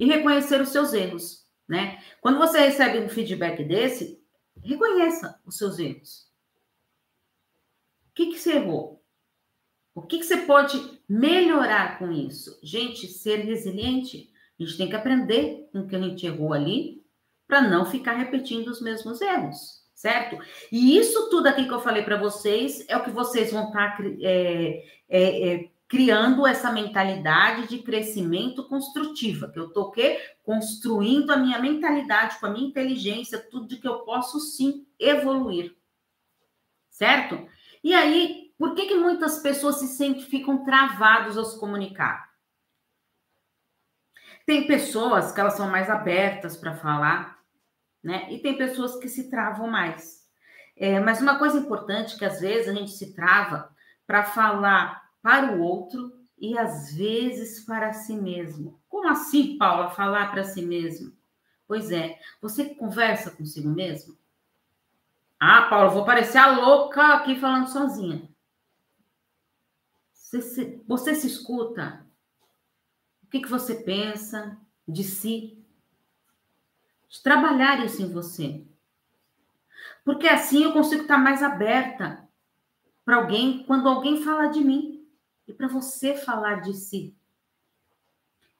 E 0.00 0.04
reconhecer 0.04 0.60
os 0.60 0.70
seus 0.70 0.92
erros, 0.92 1.46
né? 1.68 2.02
Quando 2.20 2.38
você 2.38 2.58
recebe 2.58 2.98
um 2.98 3.08
feedback 3.08 3.62
desse, 3.62 4.20
reconheça 4.60 5.40
os 5.46 5.56
seus 5.56 5.78
erros. 5.78 6.28
O 8.10 8.14
que, 8.14 8.32
que 8.32 8.38
você 8.40 8.54
errou? 8.54 8.97
O 9.98 10.06
que, 10.06 10.18
que 10.18 10.24
você 10.24 10.38
pode 10.38 10.80
melhorar 11.08 11.98
com 11.98 12.12
isso? 12.12 12.58
Gente, 12.62 13.08
ser 13.08 13.38
resiliente. 13.38 14.30
A 14.58 14.62
gente 14.62 14.76
tem 14.76 14.88
que 14.88 14.94
aprender 14.94 15.68
com 15.72 15.80
o 15.80 15.88
que 15.88 15.96
a 15.96 16.00
gente 16.00 16.24
errou 16.24 16.52
ali 16.52 17.04
para 17.48 17.62
não 17.62 17.84
ficar 17.84 18.12
repetindo 18.12 18.68
os 18.68 18.80
mesmos 18.80 19.20
erros, 19.20 19.82
certo? 19.94 20.38
E 20.70 20.96
isso 20.96 21.30
tudo 21.30 21.48
aqui 21.48 21.66
que 21.66 21.72
eu 21.72 21.80
falei 21.80 22.02
para 22.02 22.16
vocês 22.16 22.84
é 22.88 22.96
o 22.96 23.02
que 23.02 23.10
vocês 23.10 23.50
vão 23.50 23.68
estar 23.68 23.96
tá, 23.96 24.04
é, 24.20 24.84
é, 25.08 25.48
é, 25.54 25.70
criando 25.88 26.46
essa 26.46 26.70
mentalidade 26.70 27.66
de 27.68 27.78
crescimento 27.78 28.68
construtiva, 28.68 29.48
que 29.48 29.58
eu 29.58 29.70
tô? 29.70 29.92
Construindo 30.44 31.30
a 31.30 31.36
minha 31.36 31.58
mentalidade 31.58 32.38
com 32.38 32.46
a 32.46 32.50
minha 32.50 32.68
inteligência, 32.68 33.38
tudo 33.50 33.66
de 33.66 33.78
que 33.78 33.88
eu 33.88 34.00
posso 34.00 34.38
sim 34.38 34.86
evoluir. 34.98 35.74
Certo? 36.90 37.48
E 37.82 37.94
aí, 37.94 38.47
por 38.58 38.74
que 38.74 38.86
que 38.86 38.96
muitas 38.96 39.38
pessoas 39.38 39.76
se 39.76 39.86
sentem 39.86 40.22
ficam 40.22 40.64
travados 40.64 41.38
ao 41.38 41.44
se 41.44 41.58
comunicar? 41.58 42.28
Tem 44.44 44.66
pessoas 44.66 45.30
que 45.30 45.40
elas 45.40 45.54
são 45.54 45.70
mais 45.70 45.88
abertas 45.88 46.56
para 46.56 46.74
falar, 46.74 47.38
né? 48.02 48.32
E 48.32 48.38
tem 48.38 48.58
pessoas 48.58 48.96
que 48.96 49.08
se 49.08 49.30
travam 49.30 49.68
mais. 49.68 50.26
É, 50.76 50.98
mas 50.98 51.20
uma 51.20 51.38
coisa 51.38 51.58
importante 51.58 52.16
que 52.18 52.24
às 52.24 52.40
vezes 52.40 52.68
a 52.68 52.72
gente 52.72 52.90
se 52.90 53.14
trava 53.14 53.74
para 54.06 54.24
falar 54.24 55.08
para 55.22 55.52
o 55.52 55.60
outro 55.60 56.12
e 56.36 56.56
às 56.56 56.94
vezes 56.94 57.64
para 57.64 57.92
si 57.92 58.14
mesmo. 58.14 58.80
Como 58.88 59.08
assim, 59.08 59.58
Paula, 59.58 59.90
falar 59.90 60.30
para 60.30 60.44
si 60.44 60.62
mesmo? 60.62 61.12
Pois 61.66 61.92
é, 61.92 62.18
você 62.40 62.74
conversa 62.74 63.30
consigo 63.30 63.68
mesmo? 63.68 64.16
Ah, 65.38 65.66
Paula, 65.68 65.90
vou 65.90 66.04
parecer 66.04 66.38
a 66.38 66.56
louca 66.56 67.14
aqui 67.14 67.38
falando 67.38 67.68
sozinha. 67.68 68.28
Você 70.28 70.42
se, 70.42 70.82
você 70.86 71.14
se 71.14 71.26
escuta? 71.26 72.06
O 73.22 73.28
que, 73.28 73.40
que 73.40 73.48
você 73.48 73.76
pensa 73.76 74.58
de 74.86 75.02
si? 75.02 75.64
De 77.08 77.22
trabalhar 77.22 77.82
isso 77.82 78.02
em 78.02 78.12
você. 78.12 78.62
Porque 80.04 80.28
assim 80.28 80.64
eu 80.64 80.74
consigo 80.74 81.00
estar 81.00 81.16
mais 81.16 81.42
aberta 81.42 82.28
para 83.06 83.16
alguém 83.16 83.64
quando 83.64 83.88
alguém 83.88 84.22
fala 84.22 84.48
de 84.48 84.62
mim 84.62 85.08
e 85.46 85.54
para 85.54 85.66
você 85.66 86.14
falar 86.14 86.60
de 86.60 86.74
si. 86.74 87.16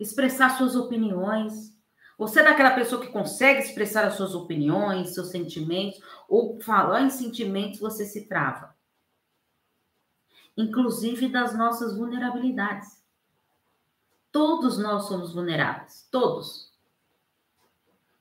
Expressar 0.00 0.56
suas 0.56 0.75
opiniões. 0.75 1.76
Você 2.16 2.40
é 2.40 2.44
daquela 2.44 2.70
pessoa 2.70 2.98
que 2.98 3.12
consegue 3.12 3.60
expressar 3.60 4.06
as 4.06 4.14
suas 4.14 4.34
opiniões, 4.34 5.12
seus 5.12 5.28
sentimentos, 5.28 6.00
ou 6.30 6.58
falar 6.62 7.02
em 7.02 7.10
sentimentos 7.10 7.78
você 7.78 8.06
se 8.06 8.26
trava. 8.26 8.77
Inclusive 10.58 11.28
das 11.28 11.56
nossas 11.56 11.96
vulnerabilidades. 11.96 13.00
Todos 14.32 14.76
nós 14.76 15.04
somos 15.04 15.32
vulneráveis, 15.32 16.06
todos. 16.10 16.72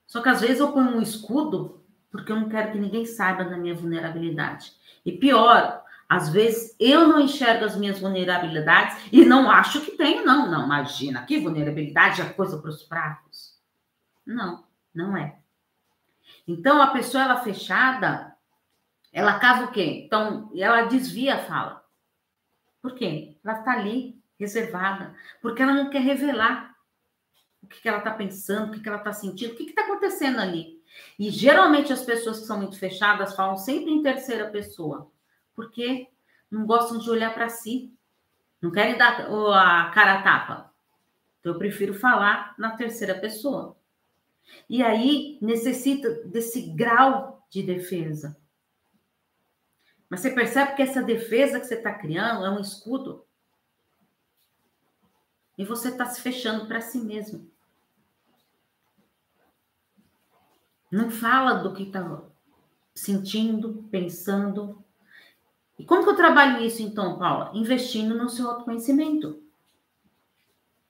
Só 0.06 0.22
que 0.22 0.28
às 0.28 0.40
vezes 0.40 0.60
eu 0.60 0.72
ponho 0.72 0.96
um 0.96 1.02
escudo 1.02 1.84
porque 2.10 2.30
eu 2.30 2.36
não 2.36 2.48
quero 2.48 2.72
que 2.72 2.78
ninguém 2.78 3.04
saiba 3.04 3.44
da 3.44 3.56
minha 3.56 3.74
vulnerabilidade. 3.74 4.72
E 5.04 5.12
pior, 5.12 5.84
às 6.08 6.28
vezes 6.30 6.76
eu 6.78 7.08
não 7.08 7.20
enxergo 7.20 7.64
as 7.64 7.76
minhas 7.76 7.98
vulnerabilidades 7.98 8.96
e 9.12 9.24
não 9.24 9.50
acho 9.50 9.80
que 9.80 9.96
tenho, 9.96 10.24
não. 10.24 10.48
Não, 10.48 10.64
imagina, 10.64 11.26
que 11.26 11.40
vulnerabilidade 11.40 12.22
é 12.22 12.30
coisa 12.30 12.56
para 12.58 12.70
os 12.70 12.84
fracos. 12.84 13.58
Não, 14.24 14.64
não 14.94 15.16
é. 15.16 15.38
Então 16.46 16.80
a 16.80 16.86
pessoa 16.86 17.24
ela 17.24 17.40
fechada, 17.40 18.34
ela 19.12 19.40
cava 19.40 19.64
o 19.64 19.72
quê? 19.72 20.04
Então, 20.06 20.50
ela 20.54 20.82
desvia 20.82 21.34
a 21.34 21.44
fala. 21.44 21.87
Por 22.80 22.94
quê? 22.94 23.36
Ela 23.44 23.58
está 23.58 23.72
ali, 23.72 24.20
reservada, 24.38 25.14
porque 25.42 25.62
ela 25.62 25.74
não 25.74 25.90
quer 25.90 26.00
revelar 26.00 26.74
o 27.62 27.66
que, 27.66 27.80
que 27.80 27.88
ela 27.88 27.98
está 27.98 28.12
pensando, 28.12 28.68
o 28.68 28.72
que, 28.72 28.80
que 28.80 28.88
ela 28.88 28.98
está 28.98 29.12
sentindo, 29.12 29.52
o 29.52 29.56
que 29.56 29.64
está 29.64 29.82
acontecendo 29.82 30.38
ali. 30.38 30.80
E 31.18 31.30
geralmente 31.30 31.92
as 31.92 32.02
pessoas 32.04 32.40
que 32.40 32.46
são 32.46 32.58
muito 32.58 32.78
fechadas 32.78 33.34
falam 33.34 33.56
sempre 33.56 33.90
em 33.90 34.02
terceira 34.02 34.48
pessoa 34.50 35.10
porque 35.58 36.06
não 36.48 36.64
gostam 36.64 36.98
de 36.98 37.10
olhar 37.10 37.34
para 37.34 37.48
si, 37.48 37.92
não 38.62 38.70
querem 38.70 38.96
dar 38.96 39.22
a 39.22 39.90
cara 39.90 40.14
a 40.14 40.22
tapa. 40.22 40.72
Então, 41.40 41.52
eu 41.52 41.58
prefiro 41.58 41.92
falar 41.92 42.54
na 42.56 42.76
terceira 42.76 43.16
pessoa. 43.16 43.76
E 44.70 44.84
aí 44.84 45.36
necessita 45.42 46.08
desse 46.26 46.62
grau 46.70 47.44
de 47.50 47.64
defesa. 47.64 48.36
Mas 50.08 50.20
você 50.20 50.30
percebe 50.30 50.74
que 50.74 50.82
essa 50.82 51.02
defesa 51.02 51.60
que 51.60 51.66
você 51.66 51.74
está 51.74 51.92
criando 51.92 52.44
é 52.44 52.50
um 52.50 52.60
escudo. 52.60 53.26
E 55.56 55.64
você 55.64 55.88
está 55.88 56.06
se 56.06 56.20
fechando 56.20 56.66
para 56.66 56.80
si 56.80 56.98
mesmo. 56.98 57.50
Não 60.90 61.10
fala 61.10 61.54
do 61.54 61.74
que 61.74 61.82
está 61.82 62.22
sentindo, 62.94 63.86
pensando, 63.90 64.82
e 65.78 65.84
como 65.84 66.02
que 66.02 66.10
eu 66.10 66.16
trabalho 66.16 66.64
isso, 66.64 66.82
então, 66.82 67.18
Paula? 67.18 67.52
Investindo 67.54 68.16
no 68.16 68.28
seu 68.28 68.50
autoconhecimento. 68.50 69.40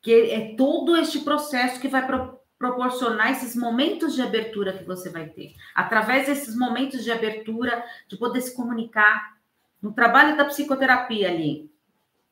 Que 0.00 0.30
é 0.30 0.54
todo 0.56 0.96
este 0.96 1.20
processo 1.20 1.78
que 1.78 1.88
vai 1.88 2.06
pro 2.06 2.37
proporcionar 2.58 3.30
esses 3.30 3.54
momentos 3.54 4.14
de 4.14 4.22
abertura 4.22 4.76
que 4.76 4.84
você 4.84 5.10
vai 5.10 5.28
ter. 5.28 5.54
Através 5.74 6.26
desses 6.26 6.56
momentos 6.56 7.04
de 7.04 7.12
abertura, 7.12 7.84
de 8.08 8.16
poder 8.16 8.40
se 8.40 8.54
comunicar. 8.54 9.38
No 9.80 9.92
trabalho 9.92 10.36
da 10.36 10.44
psicoterapia 10.44 11.28
ali. 11.28 11.70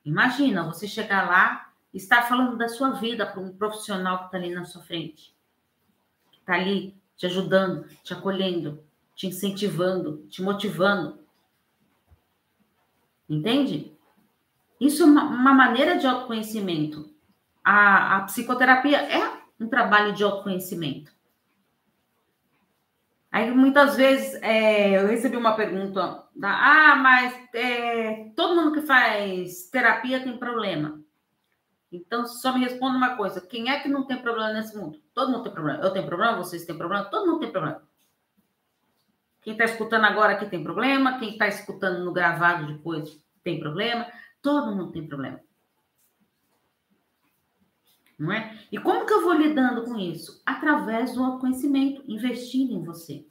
Imagina 0.05 0.65
você 0.65 0.89
chegar 0.89 1.29
lá 1.29 1.71
e 1.95 1.97
estar 1.97 2.23
falando 2.23 2.57
da 2.57 2.69
sua 2.69 2.91
vida 2.91 3.25
para 3.25 3.41
um 3.41 3.57
profissional 3.57 4.19
que 4.19 4.25
está 4.27 4.39
ali 4.39 4.53
na 4.53 4.65
sua 4.65 4.83
frente. 4.83 5.35
Que 6.33 6.39
está 6.39 6.55
ali 6.55 6.97
te 7.17 7.27
ajudando, 7.27 7.87
te 8.03 8.13
acolhendo, 8.13 8.83
te 9.15 9.29
incentivando, 9.29 10.27
te 10.29 10.43
motivando 10.43 11.25
Entende? 13.29 13.93
Isso 14.81 15.03
é 15.03 15.07
uma, 15.07 15.25
uma 15.25 15.53
maneira 15.53 15.99
de 15.99 16.07
autoconhecimento. 16.07 17.13
A, 17.65 18.19
a, 18.19 18.21
psicoterapia 18.23 18.99
é 18.99 19.36
um 19.59 19.69
trabalho 19.69 20.13
de 20.13 20.23
autoconhecimento. 20.23 21.13
Aí 23.31 23.51
muitas 23.51 23.97
vezes 23.97 24.35
é, 24.43 24.99
eu 24.99 25.09
recebi 25.09 25.37
uma 25.37 25.55
pergunta 25.55 26.25
da, 26.35 26.51
ah, 26.51 26.97
mas 26.97 27.35
é, 27.55 28.31
todo 28.35 28.55
mundo 28.55 28.73
que 28.73 28.87
faz 28.87 29.69
terapia 29.71 30.23
tem 30.23 30.39
problema. 30.39 31.01
Então, 31.93 32.27
só 32.27 32.53
me 32.53 32.65
responda 32.65 32.97
uma 32.97 33.17
coisa: 33.17 33.41
quem 33.41 33.71
é 33.71 33.81
que 33.81 33.89
não 33.89 34.07
tem 34.07 34.21
problema 34.21 34.53
nesse 34.53 34.77
mundo? 34.77 35.01
Todo 35.15 35.31
mundo 35.31 35.45
tem 35.45 35.53
problema. 35.53 35.83
Eu 35.83 35.93
tenho 35.93 36.07
problema, 36.07 36.37
vocês 36.37 36.65
têm 36.65 36.77
problema, 36.77 37.05
todo 37.05 37.27
mundo 37.27 37.41
tem 37.41 37.53
problema. 37.53 37.83
Quem 39.43 39.53
está 39.53 39.65
escutando 39.65 40.05
agora 40.05 40.33
aqui 40.33 40.47
tem 40.47 40.63
problema, 40.63 41.19
quem 41.19 41.33
está 41.33 41.47
escutando 41.47 42.05
no 42.05 42.13
gravado 42.13 42.67
depois 42.67 43.23
tem 43.45 43.61
problema, 43.61 44.07
todo 44.43 44.75
mundo 44.75 44.91
tem 44.91 45.07
problema. 45.07 45.41
Não 48.19 48.33
é? 48.33 48.59
E 48.73 48.79
como 48.79 49.05
que 49.05 49.13
eu 49.13 49.23
vou 49.23 49.35
lidando 49.35 49.85
com 49.85 49.99
isso? 49.99 50.43
Através 50.47 51.15
do 51.15 51.23
autoconhecimento, 51.23 52.03
investindo 52.09 52.73
em 52.73 52.83
você. 52.83 53.27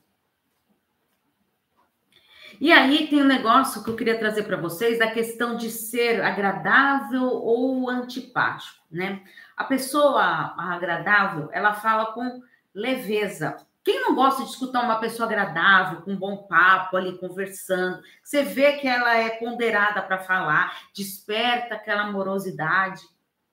E 2.59 2.71
aí 2.71 3.07
tem 3.07 3.21
um 3.21 3.27
negócio 3.27 3.83
que 3.83 3.89
eu 3.89 3.95
queria 3.95 4.17
trazer 4.17 4.43
para 4.43 4.55
vocês 4.55 4.99
da 4.99 5.11
questão 5.11 5.57
de 5.57 5.69
ser 5.69 6.21
agradável 6.21 7.23
ou 7.23 7.89
antipático, 7.89 8.81
né? 8.89 9.21
A 9.57 9.63
pessoa 9.63 10.53
agradável, 10.57 11.49
ela 11.51 11.73
fala 11.73 12.13
com 12.13 12.41
leveza. 12.73 13.57
Quem 13.83 14.01
não 14.01 14.15
gosta 14.15 14.43
de 14.43 14.49
escutar 14.49 14.83
uma 14.83 14.99
pessoa 14.99 15.27
agradável, 15.27 16.01
com 16.01 16.11
um 16.11 16.17
bom 16.17 16.37
papo 16.37 16.97
ali 16.97 17.17
conversando, 17.17 18.01
você 18.23 18.41
vê 18.41 18.73
que 18.73 18.87
ela 18.87 19.15
é 19.15 19.29
ponderada 19.31 20.01
para 20.01 20.19
falar, 20.19 20.75
desperta 20.93 21.75
aquela 21.75 22.03
amorosidade, 22.03 23.01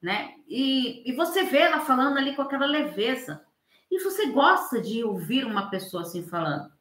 né? 0.03 0.35
E, 0.49 1.09
e 1.09 1.15
você 1.15 1.45
vê 1.45 1.59
ela 1.59 1.81
falando 1.81 2.19
ali 2.19 2.35
com 2.35 2.43
aquela 2.43 2.67
leveza. 2.67 3.45
E 3.91 4.03
você 4.03 4.27
gosta 4.27 4.81
de 4.81 5.05
ouvir 5.05 5.45
uma 5.45 5.71
pessoa 5.71 6.03
assim 6.03 6.27
falando, 6.27 6.73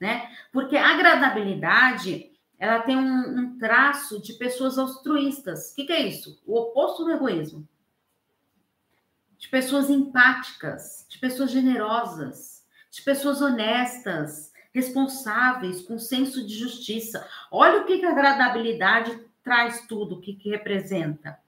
né? 0.00 0.30
Porque 0.52 0.76
a 0.76 0.90
agradabilidade 0.90 2.30
ela 2.58 2.80
tem 2.80 2.96
um, 2.96 3.40
um 3.40 3.58
traço 3.58 4.22
de 4.22 4.34
pessoas 4.34 4.78
altruístas. 4.78 5.72
O 5.72 5.74
que, 5.74 5.84
que 5.84 5.92
é 5.92 6.06
isso? 6.06 6.40
O 6.46 6.56
oposto 6.56 7.04
do 7.04 7.10
egoísmo. 7.10 7.66
De 9.36 9.48
pessoas 9.48 9.90
empáticas, 9.90 11.04
de 11.08 11.18
pessoas 11.18 11.50
generosas, 11.50 12.64
de 12.88 13.02
pessoas 13.02 13.42
honestas, 13.42 14.52
responsáveis, 14.72 15.82
com 15.82 15.98
senso 15.98 16.46
de 16.46 16.54
justiça. 16.54 17.26
Olha 17.50 17.80
o 17.80 17.84
que, 17.84 17.98
que 17.98 18.06
a 18.06 18.12
agradabilidade 18.12 19.18
traz 19.42 19.84
tudo, 19.88 20.14
o 20.14 20.20
que, 20.20 20.34
que 20.34 20.50
representa. 20.50 21.38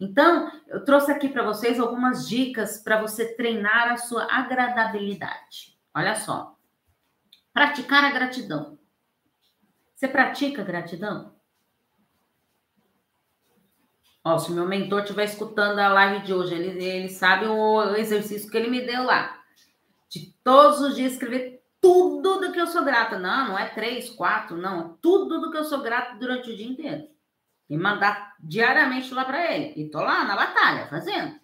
Então, 0.00 0.50
eu 0.68 0.82
trouxe 0.82 1.12
aqui 1.12 1.28
para 1.28 1.42
vocês 1.42 1.78
algumas 1.78 2.26
dicas 2.26 2.78
para 2.78 3.00
você 3.00 3.34
treinar 3.34 3.92
a 3.92 3.98
sua 3.98 4.26
agradabilidade. 4.30 5.78
Olha 5.94 6.14
só. 6.14 6.56
Praticar 7.52 8.04
a 8.04 8.10
gratidão. 8.10 8.78
Você 9.94 10.08
pratica 10.08 10.62
gratidão? 10.62 11.34
Ó, 14.24 14.38
se 14.38 14.52
meu 14.52 14.66
mentor 14.66 15.02
estiver 15.02 15.24
escutando 15.24 15.78
a 15.78 15.88
live 15.88 16.24
de 16.24 16.32
hoje, 16.32 16.54
ele, 16.54 16.82
ele 16.82 17.08
sabe 17.10 17.46
o 17.46 17.94
exercício 17.94 18.50
que 18.50 18.56
ele 18.56 18.70
me 18.70 18.80
deu 18.86 19.02
lá. 19.02 19.38
De 20.08 20.32
todos 20.42 20.80
os 20.80 20.96
dias 20.96 21.12
escrever 21.12 21.62
tudo 21.80 22.40
do 22.40 22.52
que 22.52 22.60
eu 22.60 22.66
sou 22.66 22.84
grata. 22.84 23.18
Não, 23.18 23.48
não 23.48 23.58
é 23.58 23.68
três, 23.68 24.08
quatro, 24.10 24.56
não. 24.56 24.96
Tudo 25.02 25.40
do 25.40 25.50
que 25.50 25.58
eu 25.58 25.64
sou 25.64 25.82
grata 25.82 26.16
durante 26.16 26.50
o 26.50 26.56
dia 26.56 26.66
inteiro. 26.66 27.08
E 27.70 27.76
mandar 27.76 28.36
diariamente 28.40 29.14
lá 29.14 29.24
para 29.24 29.54
ele. 29.54 29.80
E 29.80 29.88
tô 29.88 30.00
lá 30.00 30.24
na 30.24 30.34
batalha, 30.34 30.88
fazendo. 30.88 31.40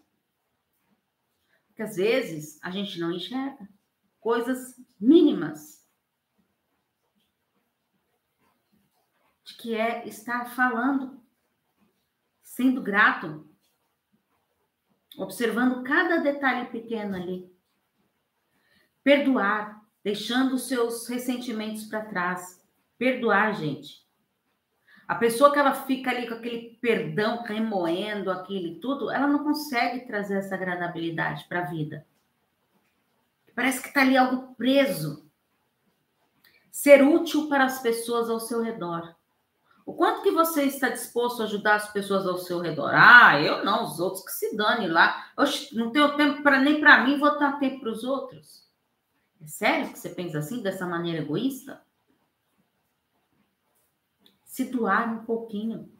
Porque 1.68 1.82
às 1.82 1.94
vezes 1.94 2.58
a 2.62 2.70
gente 2.70 2.98
não 2.98 3.12
enxerga 3.12 3.68
coisas 4.18 4.74
mínimas. 4.98 5.86
De 9.44 9.54
que 9.56 9.74
é 9.76 10.08
estar 10.08 10.46
falando, 10.46 11.22
sendo 12.42 12.82
grato, 12.82 13.48
observando 15.16 15.84
cada 15.84 16.16
detalhe 16.16 16.70
pequeno 16.70 17.14
ali. 17.14 17.54
Perdoar, 19.04 19.86
deixando 20.02 20.54
os 20.56 20.66
seus 20.66 21.06
ressentimentos 21.06 21.84
para 21.84 22.04
trás. 22.04 22.66
Perdoar, 22.98 23.54
gente. 23.54 24.05
A 25.06 25.14
pessoa 25.14 25.52
que 25.52 25.58
ela 25.58 25.72
fica 25.72 26.10
ali 26.10 26.26
com 26.26 26.34
aquele 26.34 26.76
perdão 26.80 27.42
remoendo 27.42 28.30
aquilo 28.30 28.66
e 28.66 28.80
tudo, 28.80 29.10
ela 29.10 29.28
não 29.28 29.44
consegue 29.44 30.06
trazer 30.06 30.38
essa 30.38 30.54
agradabilidade 30.54 31.44
para 31.48 31.60
a 31.60 31.66
vida. 31.66 32.04
Parece 33.54 33.80
que 33.80 33.88
está 33.88 34.00
ali 34.00 34.16
algo 34.16 34.54
preso. 34.56 35.24
Ser 36.70 37.02
útil 37.02 37.48
para 37.48 37.64
as 37.64 37.80
pessoas 37.80 38.28
ao 38.28 38.40
seu 38.40 38.60
redor. 38.60 39.14
O 39.86 39.94
quanto 39.94 40.22
que 40.22 40.32
você 40.32 40.64
está 40.64 40.88
disposto 40.88 41.40
a 41.40 41.44
ajudar 41.44 41.76
as 41.76 41.92
pessoas 41.92 42.26
ao 42.26 42.38
seu 42.38 42.58
redor? 42.58 42.90
Ah, 42.92 43.40
eu 43.40 43.64
não, 43.64 43.84
os 43.84 44.00
outros 44.00 44.24
que 44.24 44.32
se 44.32 44.56
dane 44.56 44.88
lá. 44.88 45.30
Oxe, 45.36 45.74
não 45.76 45.92
tenho 45.92 46.16
tempo 46.16 46.42
para 46.42 46.60
nem 46.60 46.80
para 46.80 47.04
mim, 47.04 47.20
vou 47.20 47.38
dar 47.38 47.60
tempo 47.60 47.80
para 47.80 47.92
os 47.92 48.02
outros. 48.02 48.66
É 49.40 49.46
sério 49.46 49.92
que 49.92 49.98
você 49.98 50.08
pensa 50.08 50.40
assim, 50.40 50.60
dessa 50.60 50.84
maneira 50.84 51.22
egoísta? 51.22 51.85
Se 54.56 54.64
doar 54.64 55.12
um 55.12 55.22
pouquinho. 55.22 55.92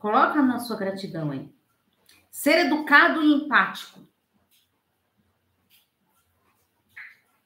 Coloca 0.00 0.42
na 0.42 0.58
sua 0.58 0.76
gratidão 0.76 1.30
aí. 1.30 1.48
Ser 2.28 2.66
educado 2.66 3.22
e 3.22 3.32
empático. 3.32 4.04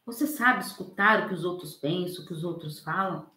Você 0.06 0.26
sabe 0.26 0.60
escutar 0.60 1.24
o 1.24 1.28
que 1.28 1.34
os 1.34 1.44
outros 1.44 1.74
pensam, 1.76 2.24
o 2.24 2.26
que 2.26 2.32
os 2.32 2.44
outros 2.44 2.80
falam? 2.80 3.30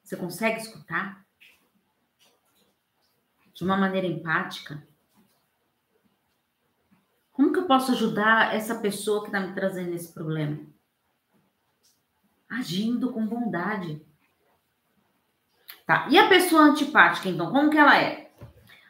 Você 0.00 0.16
consegue 0.16 0.60
escutar? 0.60 1.26
De 3.52 3.64
uma 3.64 3.76
maneira 3.76 4.06
empática? 4.06 4.86
Como 7.32 7.52
que 7.52 7.58
eu 7.58 7.66
posso 7.66 7.90
ajudar 7.90 8.54
essa 8.54 8.78
pessoa 8.78 9.22
que 9.22 9.26
está 9.26 9.40
me 9.40 9.54
trazendo 9.56 9.92
esse 9.92 10.12
problema? 10.12 10.64
Agindo 12.48 13.12
com 13.12 13.26
bondade. 13.26 14.11
Tá. 15.86 16.06
E 16.10 16.18
a 16.18 16.28
pessoa 16.28 16.62
antipática, 16.62 17.28
então, 17.28 17.50
como 17.50 17.70
que 17.70 17.78
ela 17.78 17.98
é? 17.98 18.30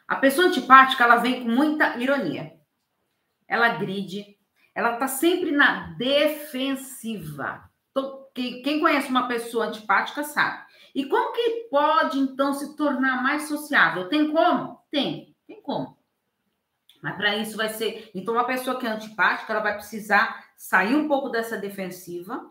A 0.07 0.15
pessoa 0.17 0.47
antipática, 0.47 1.03
ela 1.03 1.17
vem 1.17 1.43
com 1.43 1.49
muita 1.49 1.97
ironia. 1.97 2.53
Ela 3.47 3.69
gride, 3.69 4.37
ela 4.75 4.97
tá 4.97 5.07
sempre 5.07 5.51
na 5.51 5.93
defensiva. 5.97 7.69
Quem 8.33 8.79
conhece 8.79 9.09
uma 9.09 9.27
pessoa 9.27 9.65
antipática 9.65 10.23
sabe. 10.23 10.63
E 10.95 11.05
como 11.05 11.33
que 11.33 11.67
pode, 11.69 12.19
então, 12.19 12.53
se 12.53 12.75
tornar 12.75 13.21
mais 13.21 13.47
sociável? 13.47 14.09
Tem 14.09 14.31
como? 14.31 14.79
Tem. 14.91 15.35
Tem 15.47 15.61
como. 15.61 15.97
Mas 17.01 17.15
para 17.15 17.35
isso 17.37 17.57
vai 17.57 17.69
ser. 17.69 18.11
Então, 18.15 18.33
uma 18.33 18.45
pessoa 18.45 18.79
que 18.79 18.87
é 18.87 18.89
antipática, 18.89 19.51
ela 19.51 19.61
vai 19.61 19.75
precisar 19.75 20.43
sair 20.55 20.95
um 20.95 21.07
pouco 21.07 21.29
dessa 21.29 21.57
defensiva 21.57 22.49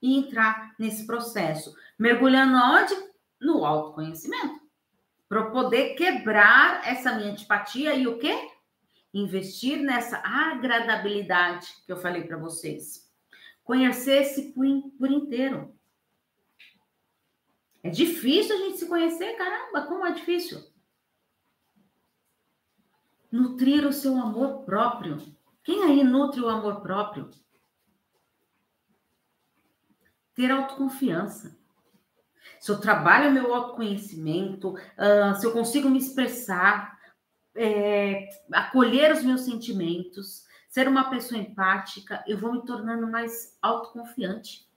e 0.00 0.18
entrar 0.18 0.74
nesse 0.78 1.06
processo. 1.06 1.74
Mergulhando 1.98 2.56
onde? 2.56 3.09
No 3.40 3.64
autoconhecimento. 3.64 4.60
Para 5.28 5.50
poder 5.50 5.94
quebrar 5.94 6.86
essa 6.86 7.14
minha 7.14 7.30
antipatia 7.30 7.94
e 7.94 8.06
o 8.06 8.18
quê? 8.18 8.50
Investir 9.14 9.78
nessa 9.78 10.20
agradabilidade 10.24 11.68
que 11.86 11.92
eu 11.92 11.96
falei 11.96 12.24
para 12.24 12.36
vocês. 12.36 13.10
Conhecer-se 13.64 14.52
por, 14.52 14.64
por 14.98 15.10
inteiro. 15.10 15.74
É 17.82 17.88
difícil 17.88 18.56
a 18.56 18.58
gente 18.58 18.78
se 18.78 18.86
conhecer, 18.86 19.36
caramba, 19.36 19.86
como 19.86 20.04
é 20.04 20.12
difícil 20.12 20.70
nutrir 23.30 23.86
o 23.86 23.92
seu 23.92 24.16
amor 24.16 24.64
próprio. 24.64 25.18
Quem 25.62 25.84
aí 25.84 26.02
nutre 26.02 26.40
o 26.40 26.48
amor 26.48 26.80
próprio? 26.80 27.30
Ter 30.34 30.50
autoconfiança. 30.50 31.59
Se 32.60 32.70
eu 32.70 32.78
trabalho 32.78 33.32
meu 33.32 33.54
autoconhecimento, 33.54 34.74
uh, 34.74 35.34
se 35.40 35.46
eu 35.46 35.52
consigo 35.52 35.88
me 35.88 35.98
expressar, 35.98 37.00
é, 37.54 38.28
acolher 38.52 39.12
os 39.12 39.22
meus 39.22 39.40
sentimentos, 39.40 40.44
ser 40.68 40.86
uma 40.86 41.10
pessoa 41.10 41.40
empática, 41.40 42.22
eu 42.26 42.38
vou 42.38 42.52
me 42.52 42.64
tornando 42.64 43.08
mais 43.08 43.56
autoconfiante. 43.60 44.68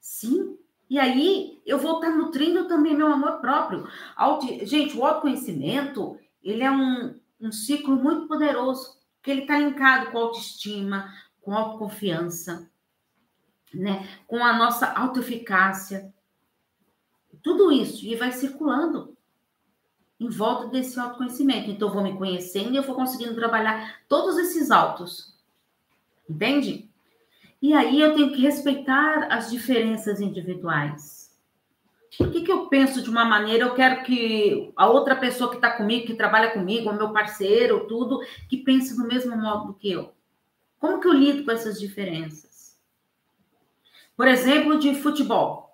Sim. 0.00 0.58
E 0.88 0.98
aí 0.98 1.60
eu 1.66 1.78
vou 1.78 1.96
estar 1.96 2.10
nutrindo 2.10 2.66
também 2.66 2.96
meu 2.96 3.12
amor 3.12 3.40
próprio. 3.40 3.88
Auto... 4.16 4.46
Gente, 4.64 4.96
o 4.96 5.04
autoconhecimento, 5.04 6.18
ele 6.42 6.62
é 6.62 6.70
um, 6.70 7.14
um 7.40 7.52
ciclo 7.52 7.94
muito 7.96 8.26
poderoso, 8.26 8.98
que 9.22 9.30
ele 9.30 9.42
está 9.42 9.58
linkado 9.58 10.10
com 10.10 10.18
autoestima, 10.18 11.12
com 11.42 11.54
autoconfiança, 11.54 12.70
né? 13.74 14.08
com 14.26 14.42
a 14.42 14.56
nossa 14.56 14.86
autoeficácia. 14.92 16.12
Tudo 17.46 17.70
isso, 17.70 18.04
e 18.04 18.16
vai 18.16 18.32
circulando 18.32 19.16
em 20.18 20.28
volta 20.28 20.66
desse 20.66 20.98
autoconhecimento. 20.98 21.70
Então, 21.70 21.86
eu 21.86 21.94
vou 21.94 22.02
me 22.02 22.18
conhecendo 22.18 22.72
e 22.72 22.76
eu 22.76 22.82
vou 22.82 22.96
conseguindo 22.96 23.36
trabalhar 23.36 24.00
todos 24.08 24.36
esses 24.36 24.72
autos. 24.72 25.32
Entende? 26.28 26.90
E 27.62 27.72
aí 27.72 28.00
eu 28.00 28.16
tenho 28.16 28.32
que 28.32 28.42
respeitar 28.42 29.28
as 29.30 29.48
diferenças 29.48 30.20
individuais. 30.20 31.38
Por 32.18 32.32
que, 32.32 32.40
que 32.40 32.50
eu 32.50 32.66
penso 32.66 33.00
de 33.00 33.08
uma 33.08 33.24
maneira? 33.24 33.66
Eu 33.66 33.74
quero 33.74 34.02
que 34.02 34.72
a 34.74 34.88
outra 34.88 35.14
pessoa 35.14 35.48
que 35.48 35.54
está 35.54 35.70
comigo, 35.70 36.04
que 36.04 36.14
trabalha 36.14 36.50
comigo, 36.50 36.90
o 36.90 36.96
meu 36.96 37.12
parceiro, 37.12 37.86
tudo, 37.86 38.22
que 38.48 38.56
pense 38.56 38.96
do 38.96 39.06
mesmo 39.06 39.36
modo 39.36 39.72
que 39.74 39.92
eu. 39.92 40.12
Como 40.80 40.98
que 40.98 41.06
eu 41.06 41.12
lido 41.12 41.44
com 41.44 41.52
essas 41.52 41.78
diferenças? 41.78 42.76
Por 44.16 44.26
exemplo, 44.26 44.80
de 44.80 44.96
futebol. 44.96 45.65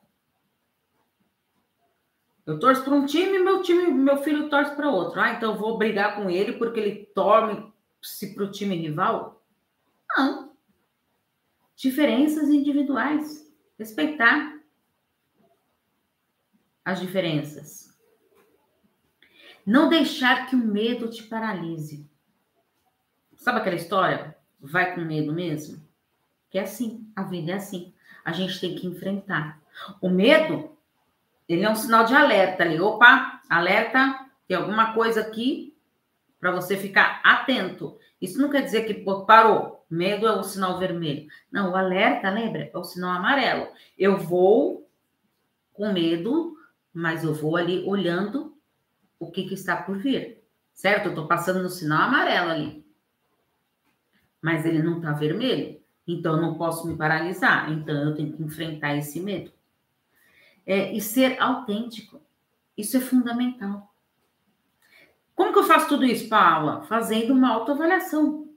Eu 2.44 2.58
torço 2.58 2.82
para 2.82 2.94
um 2.94 3.06
time, 3.06 3.38
meu 3.38 3.62
time, 3.62 3.86
meu 3.92 4.16
filho 4.16 4.48
torce 4.48 4.74
para 4.74 4.90
outro. 4.90 5.20
Ah, 5.20 5.32
então 5.32 5.56
vou 5.56 5.78
brigar 5.78 6.16
com 6.16 6.28
ele 6.28 6.54
porque 6.54 6.80
ele 6.80 7.06
torce 7.14 8.34
para 8.34 8.44
o 8.44 8.50
time 8.50 8.76
rival? 8.76 9.44
Não. 10.16 10.52
Diferenças 11.76 12.48
individuais. 12.48 13.52
Respeitar 13.78 14.60
as 16.84 17.00
diferenças. 17.00 17.96
Não 19.64 19.88
deixar 19.88 20.46
que 20.46 20.56
o 20.56 20.58
medo 20.58 21.08
te 21.08 21.22
paralise. 21.22 22.08
Sabe 23.36 23.58
aquela 23.58 23.76
história? 23.76 24.36
Vai 24.60 24.94
com 24.94 25.00
medo 25.00 25.32
mesmo? 25.32 25.82
Que 26.50 26.58
é 26.58 26.62
assim, 26.62 27.08
a 27.14 27.22
vida 27.22 27.52
é 27.52 27.54
assim. 27.54 27.92
A 28.24 28.32
gente 28.32 28.60
tem 28.60 28.74
que 28.74 28.86
enfrentar. 28.86 29.60
O 30.00 30.08
medo, 30.08 30.71
ele 31.48 31.64
é 31.64 31.70
um 31.70 31.76
sinal 31.76 32.04
de 32.04 32.14
alerta 32.14 32.62
ali. 32.62 32.80
Opa, 32.80 33.40
alerta, 33.48 34.26
tem 34.46 34.56
alguma 34.56 34.94
coisa 34.94 35.20
aqui 35.20 35.76
para 36.40 36.50
você 36.50 36.76
ficar 36.76 37.20
atento. 37.24 37.98
Isso 38.20 38.40
não 38.40 38.50
quer 38.50 38.62
dizer 38.62 38.82
que 38.82 38.94
pô, 38.94 39.24
parou. 39.24 39.84
Medo 39.90 40.26
é 40.26 40.32
o 40.32 40.42
sinal 40.42 40.78
vermelho. 40.78 41.26
Não, 41.50 41.72
o 41.72 41.76
alerta, 41.76 42.30
lembra? 42.30 42.70
É 42.72 42.78
o 42.78 42.84
sinal 42.84 43.10
amarelo. 43.10 43.68
Eu 43.98 44.16
vou 44.16 44.88
com 45.74 45.92
medo 45.92 46.52
mas 46.92 47.24
eu 47.24 47.32
vou 47.32 47.56
ali 47.56 47.82
olhando 47.86 48.54
o 49.18 49.30
que, 49.30 49.44
que 49.44 49.54
está 49.54 49.76
por 49.76 49.98
vir, 49.98 50.42
certo? 50.74 51.06
Eu 51.06 51.12
estou 51.12 51.26
passando 51.26 51.62
no 51.62 51.70
sinal 51.70 52.02
amarelo 52.02 52.50
ali, 52.50 52.84
mas 54.40 54.66
ele 54.66 54.82
não 54.82 54.98
está 54.98 55.12
vermelho, 55.12 55.80
então 56.06 56.36
eu 56.36 56.42
não 56.42 56.54
posso 56.54 56.86
me 56.86 56.96
paralisar, 56.96 57.70
então 57.72 57.94
eu 57.94 58.14
tenho 58.14 58.32
que 58.32 58.42
enfrentar 58.42 58.96
esse 58.96 59.20
medo. 59.20 59.50
É, 60.64 60.92
e 60.92 61.00
ser 61.00 61.40
autêntico, 61.40 62.20
isso 62.76 62.96
é 62.96 63.00
fundamental. 63.00 63.92
Como 65.34 65.52
que 65.52 65.58
eu 65.58 65.64
faço 65.64 65.88
tudo 65.88 66.04
isso, 66.04 66.28
Paula? 66.28 66.82
Fazendo 66.82 67.32
uma 67.32 67.50
autoavaliação. 67.52 68.48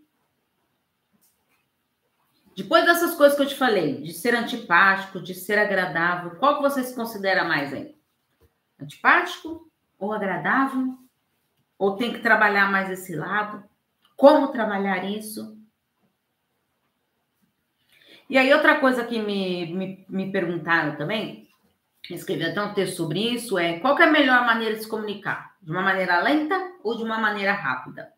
Depois 2.56 2.86
dessas 2.86 3.15
coisas 3.15 3.36
que 3.36 3.44
eu 3.44 3.48
te 3.48 3.56
falei, 3.56 4.02
de 4.02 4.13
ser 4.13 4.34
antipático, 4.34 5.20
de 5.20 5.34
ser 5.34 5.60
agradável, 5.60 6.38
qual 6.38 6.58
que 6.58 6.62
você 6.62 6.84
se 6.84 6.96
considera 6.96 7.44
mais 7.44 7.74
aí? 7.74 7.96
Antipático 8.80 9.70
ou 10.00 10.13
agradável? 10.13 10.98
Ou 11.78 11.98
tem 11.98 12.13
que 12.13 12.20
trabalhar 12.20 12.72
mais 12.72 12.89
esse 12.89 13.15
lado? 13.15 13.63
Como 14.15 14.54
trabalhar 14.54 15.04
isso? 15.04 15.58
E 18.30 18.38
aí, 18.38 18.54
outra 18.54 18.80
coisa 18.80 19.04
que 19.04 19.20
me, 19.22 19.74
me, 19.74 20.06
me 20.08 20.32
perguntaram 20.32 20.96
também, 20.96 21.44
escrevi 22.13 22.46
até 22.46 22.62
um 22.62 22.74
texto 22.74 22.98
sobre 22.98 23.20
isso, 23.20 23.58
é 23.58 23.80
qual 23.80 23.98
é 23.98 24.04
a 24.04 24.12
melhor 24.12 24.46
maneira 24.46 24.76
de 24.76 24.84
se 24.84 24.89
comunicar? 24.89 25.56
De 25.62 25.72
uma 25.72 25.82
maneira 25.82 26.22
lenta 26.22 26.74
ou 26.84 26.96
de 26.96 27.04
uma 27.04 27.18
maneira 27.18 27.54
rápida? 27.54 28.13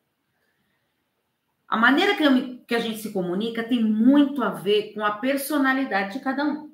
A 1.67 1.77
maneira 1.77 2.15
que, 2.15 2.29
me, 2.29 2.57
que, 2.67 2.75
a 2.75 2.79
gente 2.79 2.99
se 2.99 3.11
comunica 3.11 3.63
tem 3.63 3.83
muito 3.83 4.43
a 4.43 4.49
ver 4.49 4.93
com 4.93 5.05
a 5.05 5.11
personalidade 5.11 6.13
de 6.13 6.23
cada 6.23 6.43
um. 6.43 6.71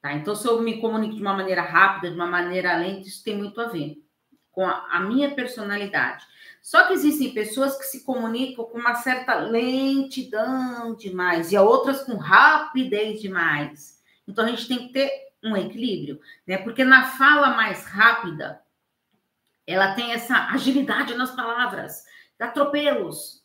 Tá? 0.00 0.12
Então, 0.12 0.34
se 0.34 0.46
eu 0.46 0.60
me 0.60 0.80
comunico 0.80 1.14
de 1.14 1.22
uma 1.22 1.34
maneira 1.34 1.62
rápida, 1.62 2.10
de 2.10 2.16
uma 2.16 2.26
maneira 2.26 2.76
lenta, 2.76 3.08
isso 3.08 3.24
tem 3.24 3.36
muito 3.36 3.60
a 3.60 3.68
ver 3.68 4.02
com 4.50 4.66
a, 4.66 4.86
a 4.90 5.00
minha 5.00 5.34
personalidade. 5.34 6.24
Só 6.62 6.86
que 6.86 6.94
existem 6.94 7.32
pessoas 7.32 7.78
que 7.78 7.84
se 7.84 8.04
comunicam 8.04 8.64
com 8.64 8.78
uma 8.78 8.94
certa 8.96 9.34
lentidão 9.36 10.94
demais 10.94 11.52
e 11.52 11.56
outras 11.56 12.02
com 12.02 12.16
rapidez 12.16 13.20
demais. 13.20 14.02
Então, 14.28 14.44
a 14.44 14.48
gente 14.48 14.68
tem 14.68 14.86
que 14.86 14.92
ter 14.92 15.25
um 15.42 15.56
equilíbrio, 15.56 16.20
né? 16.46 16.58
Porque 16.58 16.84
na 16.84 17.04
fala 17.10 17.50
mais 17.50 17.84
rápida, 17.86 18.62
ela 19.66 19.94
tem 19.94 20.12
essa 20.12 20.48
agilidade 20.52 21.14
nas 21.14 21.34
palavras, 21.34 22.04
atropelos, 22.38 23.44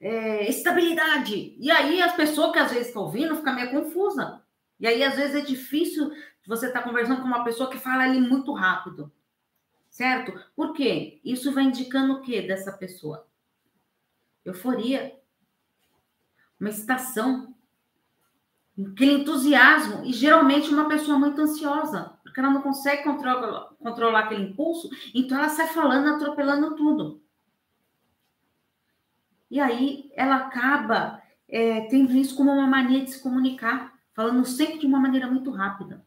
é, 0.00 0.48
estabilidade. 0.48 1.54
E 1.58 1.70
aí 1.70 2.00
as 2.00 2.14
pessoas 2.14 2.52
que 2.52 2.58
às 2.58 2.70
vezes 2.70 2.88
estão 2.88 3.02
ouvindo 3.02 3.36
ficam 3.36 3.54
meio 3.54 3.70
confusa. 3.70 4.42
E 4.78 4.86
aí 4.86 5.02
às 5.04 5.14
vezes 5.14 5.36
é 5.36 5.40
difícil 5.40 6.10
você 6.46 6.66
estar 6.66 6.80
tá 6.80 6.88
conversando 6.88 7.20
com 7.20 7.28
uma 7.28 7.44
pessoa 7.44 7.70
que 7.70 7.78
fala 7.78 8.02
ali 8.02 8.20
muito 8.20 8.52
rápido. 8.52 9.12
Certo? 9.90 10.32
Por 10.54 10.72
quê? 10.72 11.20
Isso 11.24 11.52
vai 11.52 11.64
indicando 11.64 12.14
o 12.14 12.22
que 12.22 12.40
dessa 12.42 12.72
pessoa? 12.72 13.26
Euforia. 14.44 15.16
Uma 16.58 16.70
excitação. 16.70 17.54
Aquele 18.92 19.12
entusiasmo. 19.12 20.04
E 20.04 20.12
geralmente 20.12 20.72
uma 20.72 20.88
pessoa 20.88 21.18
muito 21.18 21.40
ansiosa. 21.40 22.18
Porque 22.22 22.40
ela 22.40 22.50
não 22.50 22.62
consegue 22.62 23.02
controlar, 23.02 23.70
controlar 23.78 24.20
aquele 24.20 24.44
impulso. 24.44 24.88
Então 25.14 25.38
ela 25.38 25.48
sai 25.48 25.66
falando, 25.68 26.14
atropelando 26.14 26.74
tudo. 26.76 27.22
E 29.50 29.58
aí 29.58 30.10
ela 30.14 30.36
acaba 30.36 31.20
é, 31.48 31.82
tendo 31.82 32.12
isso 32.12 32.36
como 32.36 32.52
uma 32.52 32.66
mania 32.66 33.04
de 33.04 33.10
se 33.10 33.22
comunicar, 33.22 33.92
falando 34.14 34.44
sempre 34.44 34.78
de 34.78 34.86
uma 34.86 35.00
maneira 35.00 35.26
muito 35.26 35.50
rápida. 35.50 36.04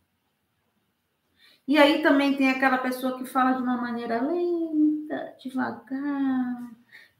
E 1.67 1.77
aí 1.77 2.01
também 2.01 2.35
tem 2.35 2.49
aquela 2.49 2.77
pessoa 2.77 3.17
que 3.17 3.25
fala 3.25 3.53
de 3.53 3.61
uma 3.61 3.77
maneira 3.77 4.21
lenta, 4.21 5.35
devagar, 5.41 6.71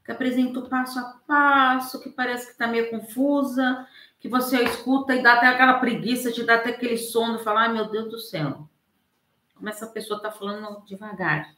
que 0.04 0.12
apresenta 0.12 0.58
o 0.58 0.68
passo 0.68 0.98
a 0.98 1.02
passo, 1.26 2.00
que 2.02 2.10
parece 2.10 2.46
que 2.46 2.52
está 2.52 2.66
meio 2.66 2.90
confusa, 2.90 3.86
que 4.24 4.28
você 4.30 4.64
escuta 4.64 5.14
e 5.14 5.22
dá 5.22 5.34
até 5.34 5.48
aquela 5.48 5.78
preguiça, 5.78 6.32
te 6.32 6.42
dá 6.44 6.54
até 6.54 6.70
aquele 6.70 6.96
sono, 6.96 7.40
falar, 7.40 7.64
ai 7.64 7.74
meu 7.74 7.90
Deus 7.90 8.10
do 8.10 8.18
céu, 8.18 8.66
como 9.54 9.68
essa 9.68 9.86
pessoa 9.86 10.16
está 10.16 10.30
falando 10.30 10.82
devagar. 10.86 11.54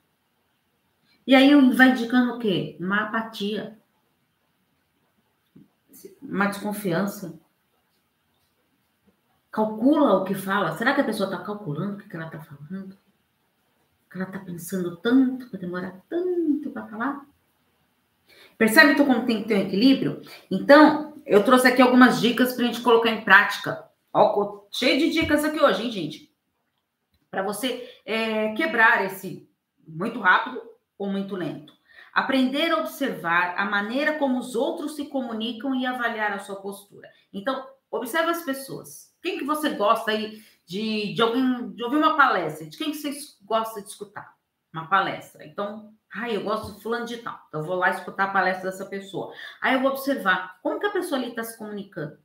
E 1.24 1.32
aí 1.32 1.54
vai 1.70 1.90
indicando 1.90 2.34
o 2.34 2.38
quê? 2.40 2.76
Uma 2.80 3.04
apatia 3.04 3.78
uma 6.20 6.46
desconfiança. 6.46 7.38
Calcula 9.52 10.14
o 10.14 10.24
que 10.24 10.34
fala. 10.34 10.76
Será 10.76 10.92
que 10.92 11.02
a 11.02 11.04
pessoa 11.04 11.30
está 11.30 11.44
calculando 11.44 12.02
o 12.02 12.08
que 12.08 12.16
ela 12.16 12.26
está 12.26 12.40
falando? 12.40 12.98
Que 14.10 14.16
ela 14.18 14.26
está 14.26 14.40
pensando 14.40 14.96
tanto 14.96 15.48
para 15.50 15.60
demorar 15.60 16.02
tanto 16.08 16.70
para 16.72 16.88
falar? 16.88 17.26
Percebe 18.58 18.96
tu 18.96 19.06
como 19.06 19.24
tem 19.24 19.42
que 19.42 19.48
ter 19.48 19.54
um 19.54 19.68
equilíbrio? 19.68 20.20
Então, 20.50 21.05
eu 21.26 21.42
trouxe 21.42 21.66
aqui 21.66 21.82
algumas 21.82 22.20
dicas 22.20 22.52
para 22.52 22.64
a 22.64 22.66
gente 22.68 22.80
colocar 22.80 23.10
em 23.10 23.24
prática. 23.24 23.84
Ó, 24.12 24.64
cheio 24.70 24.98
de 24.98 25.10
dicas 25.10 25.44
aqui 25.44 25.60
hoje, 25.60 25.82
hein, 25.82 25.90
gente? 25.90 26.32
Para 27.28 27.42
você 27.42 27.92
é, 28.04 28.54
quebrar 28.54 29.04
esse 29.04 29.50
muito 29.86 30.20
rápido 30.20 30.62
ou 30.96 31.08
muito 31.08 31.34
lento. 31.34 31.74
Aprender 32.14 32.70
a 32.70 32.78
observar 32.78 33.54
a 33.58 33.64
maneira 33.64 34.18
como 34.18 34.38
os 34.38 34.54
outros 34.54 34.94
se 34.94 35.06
comunicam 35.06 35.74
e 35.74 35.84
avaliar 35.84 36.32
a 36.32 36.38
sua 36.38 36.56
postura. 36.56 37.08
Então, 37.32 37.66
observe 37.90 38.30
as 38.30 38.44
pessoas. 38.44 39.12
Quem 39.20 39.36
que 39.36 39.44
você 39.44 39.70
gosta 39.70 40.12
aí 40.12 40.40
de, 40.64 41.12
de 41.12 41.20
alguém 41.20 41.72
de 41.72 41.82
ouvir 41.82 41.96
uma 41.96 42.16
palestra? 42.16 42.66
De 42.66 42.78
quem 42.78 42.92
que 42.92 42.96
você 42.96 43.12
gosta 43.42 43.82
de 43.82 43.88
escutar? 43.88 44.35
Uma 44.76 44.88
palestra. 44.88 45.46
Então, 45.46 45.94
ai, 46.12 46.36
eu 46.36 46.44
gosto 46.44 46.74
de 46.74 46.82
fulano 46.82 47.06
de 47.06 47.16
tal. 47.16 47.42
Então, 47.48 47.60
eu 47.60 47.66
vou 47.66 47.76
lá 47.76 47.88
escutar 47.88 48.24
a 48.24 48.30
palestra 48.30 48.70
dessa 48.70 48.84
pessoa. 48.84 49.32
Aí 49.58 49.72
eu 49.72 49.80
vou 49.80 49.90
observar 49.90 50.60
como 50.60 50.78
que 50.78 50.84
a 50.84 50.90
pessoa 50.90 51.18
ali 51.18 51.30
está 51.30 51.42
se 51.42 51.56
comunicando. 51.56 52.18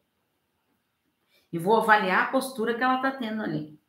E 1.49 1.57
vou 1.57 1.77
avaliar 1.77 2.23
a 2.23 2.31
postura 2.31 2.73
que 2.73 2.83
ela 2.83 2.97
está 2.97 3.11
tendo 3.11 3.41
ali. 3.41 3.79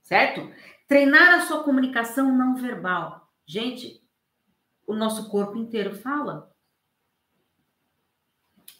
Certo? 0.00 0.48
Treinar 0.86 1.40
a 1.40 1.40
sua 1.40 1.64
comunicação 1.64 2.30
não 2.30 2.54
verbal. 2.54 3.28
Gente, 3.44 4.00
o 4.86 4.94
nosso 4.94 5.28
corpo 5.28 5.56
inteiro 5.56 5.96
fala. 5.96 6.54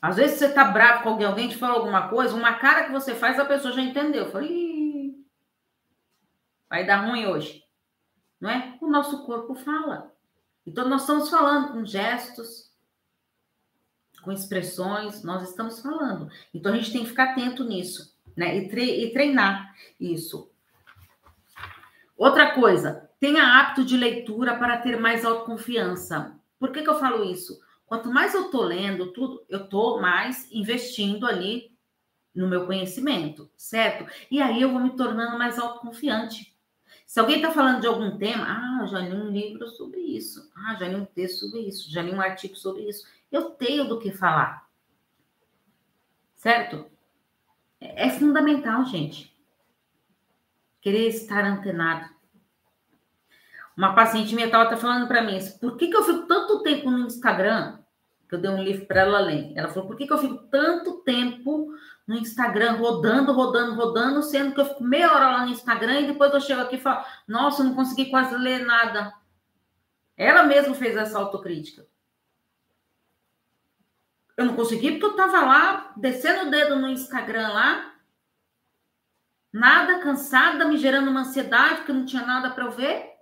Às 0.01 0.15
vezes 0.15 0.39
você 0.39 0.53
tá 0.53 0.63
bravo 0.63 1.03
com 1.03 1.09
alguém, 1.09 1.27
alguém 1.27 1.49
te 1.49 1.57
fala 1.57 1.75
alguma 1.75 2.09
coisa, 2.09 2.37
uma 2.37 2.55
cara 2.55 2.85
que 2.85 2.93
você 2.93 3.17
faz, 3.17 3.37
a 3.37 3.45
pessoa 3.45 3.75
já 3.75 3.83
entendeu. 3.83 4.31
Fala, 4.31 4.47
vai 6.71 6.87
dar 6.87 7.05
ruim 7.05 7.27
hoje. 7.27 7.68
Não 8.41 8.51
é? 8.51 8.79
O 8.81 8.89
nosso 8.89 9.25
corpo 9.25 9.55
fala. 9.55 10.15
Então 10.67 10.89
nós 10.89 11.03
estamos 11.03 11.31
falando 11.31 11.73
com 11.73 11.85
gestos, 11.85 12.71
com 14.23 14.31
expressões, 14.33 15.23
nós 15.23 15.49
estamos 15.49 15.81
falando. 15.81 16.31
Então 16.53 16.73
a 16.73 16.77
gente 16.77 16.93
tem 16.93 17.03
que 17.03 17.11
ficar 17.11 17.33
atento 17.33 17.65
nisso, 17.65 18.17
né? 18.37 18.57
E, 18.57 18.69
tre 18.69 19.05
e 19.05 19.13
treinar 19.13 19.75
isso. 19.99 20.51
Outra 22.17 22.55
coisa, 22.55 23.09
Tenha 23.21 23.59
hábito 23.59 23.85
de 23.85 23.97
leitura 23.97 24.57
para 24.57 24.79
ter 24.79 24.99
mais 24.99 25.25
autoconfiança. 25.25 26.39
Por 26.59 26.71
que, 26.71 26.83
que 26.83 26.89
eu 26.89 26.99
falo 26.99 27.25
isso? 27.25 27.61
Quanto 27.85 28.13
mais 28.13 28.33
eu 28.35 28.51
tô 28.51 28.63
lendo 28.63 29.13
tudo, 29.13 29.45
eu 29.49 29.69
tô 29.69 30.01
mais 30.01 30.49
investindo 30.53 31.27
ali 31.27 31.73
no 32.35 32.47
meu 32.47 32.67
conhecimento, 32.67 33.51
certo? 33.57 34.09
E 34.31 34.41
aí 34.41 34.63
eu 34.63 34.71
vou 34.71 34.81
me 34.81 34.95
tornando 34.95 35.37
mais 35.37 35.59
autoconfiante. 35.59 36.55
Se 37.09 37.19
alguém 37.19 37.37
está 37.37 37.51
falando 37.51 37.81
de 37.81 37.87
algum 37.87 38.19
tema, 38.19 38.45
ah, 38.47 38.87
já 38.87 38.99
li 38.99 39.15
um 39.15 39.31
livro 39.31 39.67
sobre 39.67 39.99
isso, 39.99 40.53
ah, 40.55 40.75
já 40.75 40.87
li 40.87 40.95
um 40.95 41.07
texto 41.07 41.39
sobre 41.39 41.61
isso, 41.61 41.91
já 41.91 42.03
li 42.03 42.13
um 42.13 42.21
artigo 42.21 42.55
sobre 42.55 42.83
isso, 42.83 43.09
eu 43.33 43.49
tenho 43.49 43.89
do 43.89 43.99
que 43.99 44.13
falar. 44.13 44.69
Certo? 46.35 46.85
É 47.81 48.11
fundamental, 48.11 48.85
gente. 48.85 49.35
Querer 50.83 51.09
estar 51.09 51.47
antenado. 51.47 52.11
Uma 53.75 53.95
paciente 53.95 54.35
minha 54.35 54.47
estava 54.47 54.77
falando 54.77 55.09
para 55.09 55.23
mim, 55.23 55.39
por 55.59 55.79
que, 55.79 55.89
que 55.89 55.97
eu 55.97 56.05
fico 56.05 56.27
tanto 56.27 56.63
tempo 56.63 56.91
no 56.91 57.07
Instagram? 57.07 57.79
Que 58.29 58.35
eu 58.35 58.39
dei 58.39 58.51
um 58.51 58.63
livro 58.63 58.85
para 58.85 59.01
ela 59.01 59.21
ler. 59.21 59.55
Ela 59.57 59.69
falou, 59.69 59.89
por 59.89 59.97
que, 59.97 60.07
que 60.07 60.13
eu 60.13 60.19
fico 60.19 60.37
tanto 60.51 60.99
tempo 60.99 61.73
no 62.09 62.17
Instagram, 62.17 62.77
rodando, 62.77 63.33
rodando, 63.33 63.75
rodando, 63.75 64.23
sendo 64.23 64.55
que 64.55 64.61
eu 64.63 64.65
fico 64.65 64.83
meia 64.83 65.13
hora 65.13 65.31
lá 65.31 65.45
no 65.45 65.53
Instagram 65.53 66.01
e 66.01 66.07
depois 66.07 66.33
eu 66.33 66.41
chego 66.41 66.63
aqui 66.63 66.77
e 66.77 66.81
falo, 66.81 67.05
nossa, 67.29 67.61
eu 67.61 67.67
não 67.67 67.75
consegui 67.75 68.07
quase 68.07 68.35
ler 68.35 68.65
nada. 68.65 69.13
Ela 70.17 70.43
mesma 70.45 70.75
fez 70.75 70.97
essa 70.97 71.19
autocrítica. 71.19 71.87
Eu 74.39 74.47
não 74.47 74.57
consegui 74.57 74.93
porque 74.93 75.05
eu 75.05 75.11
estava 75.11 75.45
lá, 75.45 75.93
descendo 75.99 76.49
o 76.49 76.51
dedo 76.51 76.77
no 76.77 76.89
Instagram 76.89 77.49
lá, 77.49 77.95
nada, 79.53 79.99
cansada, 79.99 80.65
me 80.65 80.79
gerando 80.79 81.11
uma 81.11 81.21
ansiedade, 81.21 81.77
porque 81.77 81.93
não 81.93 82.07
tinha 82.07 82.25
nada 82.25 82.51
para 82.51 82.65
eu 82.65 82.71
ver. 82.71 83.19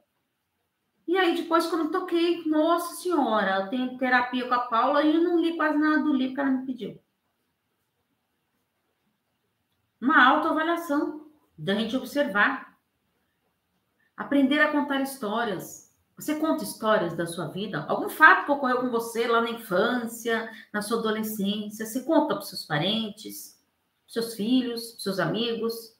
E 1.09 1.19
aí, 1.19 1.35
depois, 1.35 1.67
quando 1.67 1.87
eu 1.87 1.91
toquei, 1.91 2.45
nossa 2.47 2.95
senhora, 2.97 3.63
eu 3.63 3.69
tenho 3.69 3.99
terapia 3.99 4.47
com 4.47 4.55
a 4.55 4.61
Paula 4.61 5.03
e 5.03 5.13
eu 5.13 5.23
não 5.23 5.41
li 5.41 5.57
quase 5.57 5.77
nada 5.77 6.05
do 6.05 6.13
livro 6.13 6.35
que 6.35 6.41
ela 6.41 6.51
me 6.51 6.67
pediu. 6.67 7.06
Uma 10.01 10.25
autoavaliação, 10.25 11.31
da 11.57 11.75
gente 11.75 11.97
observar. 11.97 12.77
Aprender 14.17 14.61
a 14.61 14.73
contar 14.73 15.01
histórias. 15.01 15.95
Você 16.17 16.37
conta 16.37 16.65
histórias 16.65 17.15
da 17.15 17.27
sua 17.27 17.49
vida? 17.49 17.85
Algum 17.89 18.09
fato 18.09 18.47
que 18.47 18.53
ocorreu 18.53 18.81
com 18.81 18.91
você 18.91 19.27
lá 19.27 19.41
na 19.41 19.51
infância, 19.51 20.51
na 20.73 20.81
sua 20.81 20.99
adolescência? 20.99 21.85
Você 21.85 22.05
conta 22.05 22.35
para 22.35 22.45
seus 22.45 22.65
parentes, 22.65 23.63
seus 24.09 24.35
filhos, 24.35 25.03
seus 25.03 25.19
amigos? 25.19 25.95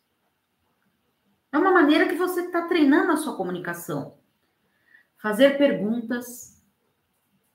É 1.53 1.59
uma 1.59 1.71
maneira 1.71 2.09
que 2.09 2.15
você 2.15 2.43
está 2.43 2.67
treinando 2.67 3.13
a 3.13 3.17
sua 3.17 3.37
comunicação 3.37 4.17
fazer 5.27 5.59
perguntas, 5.59 6.63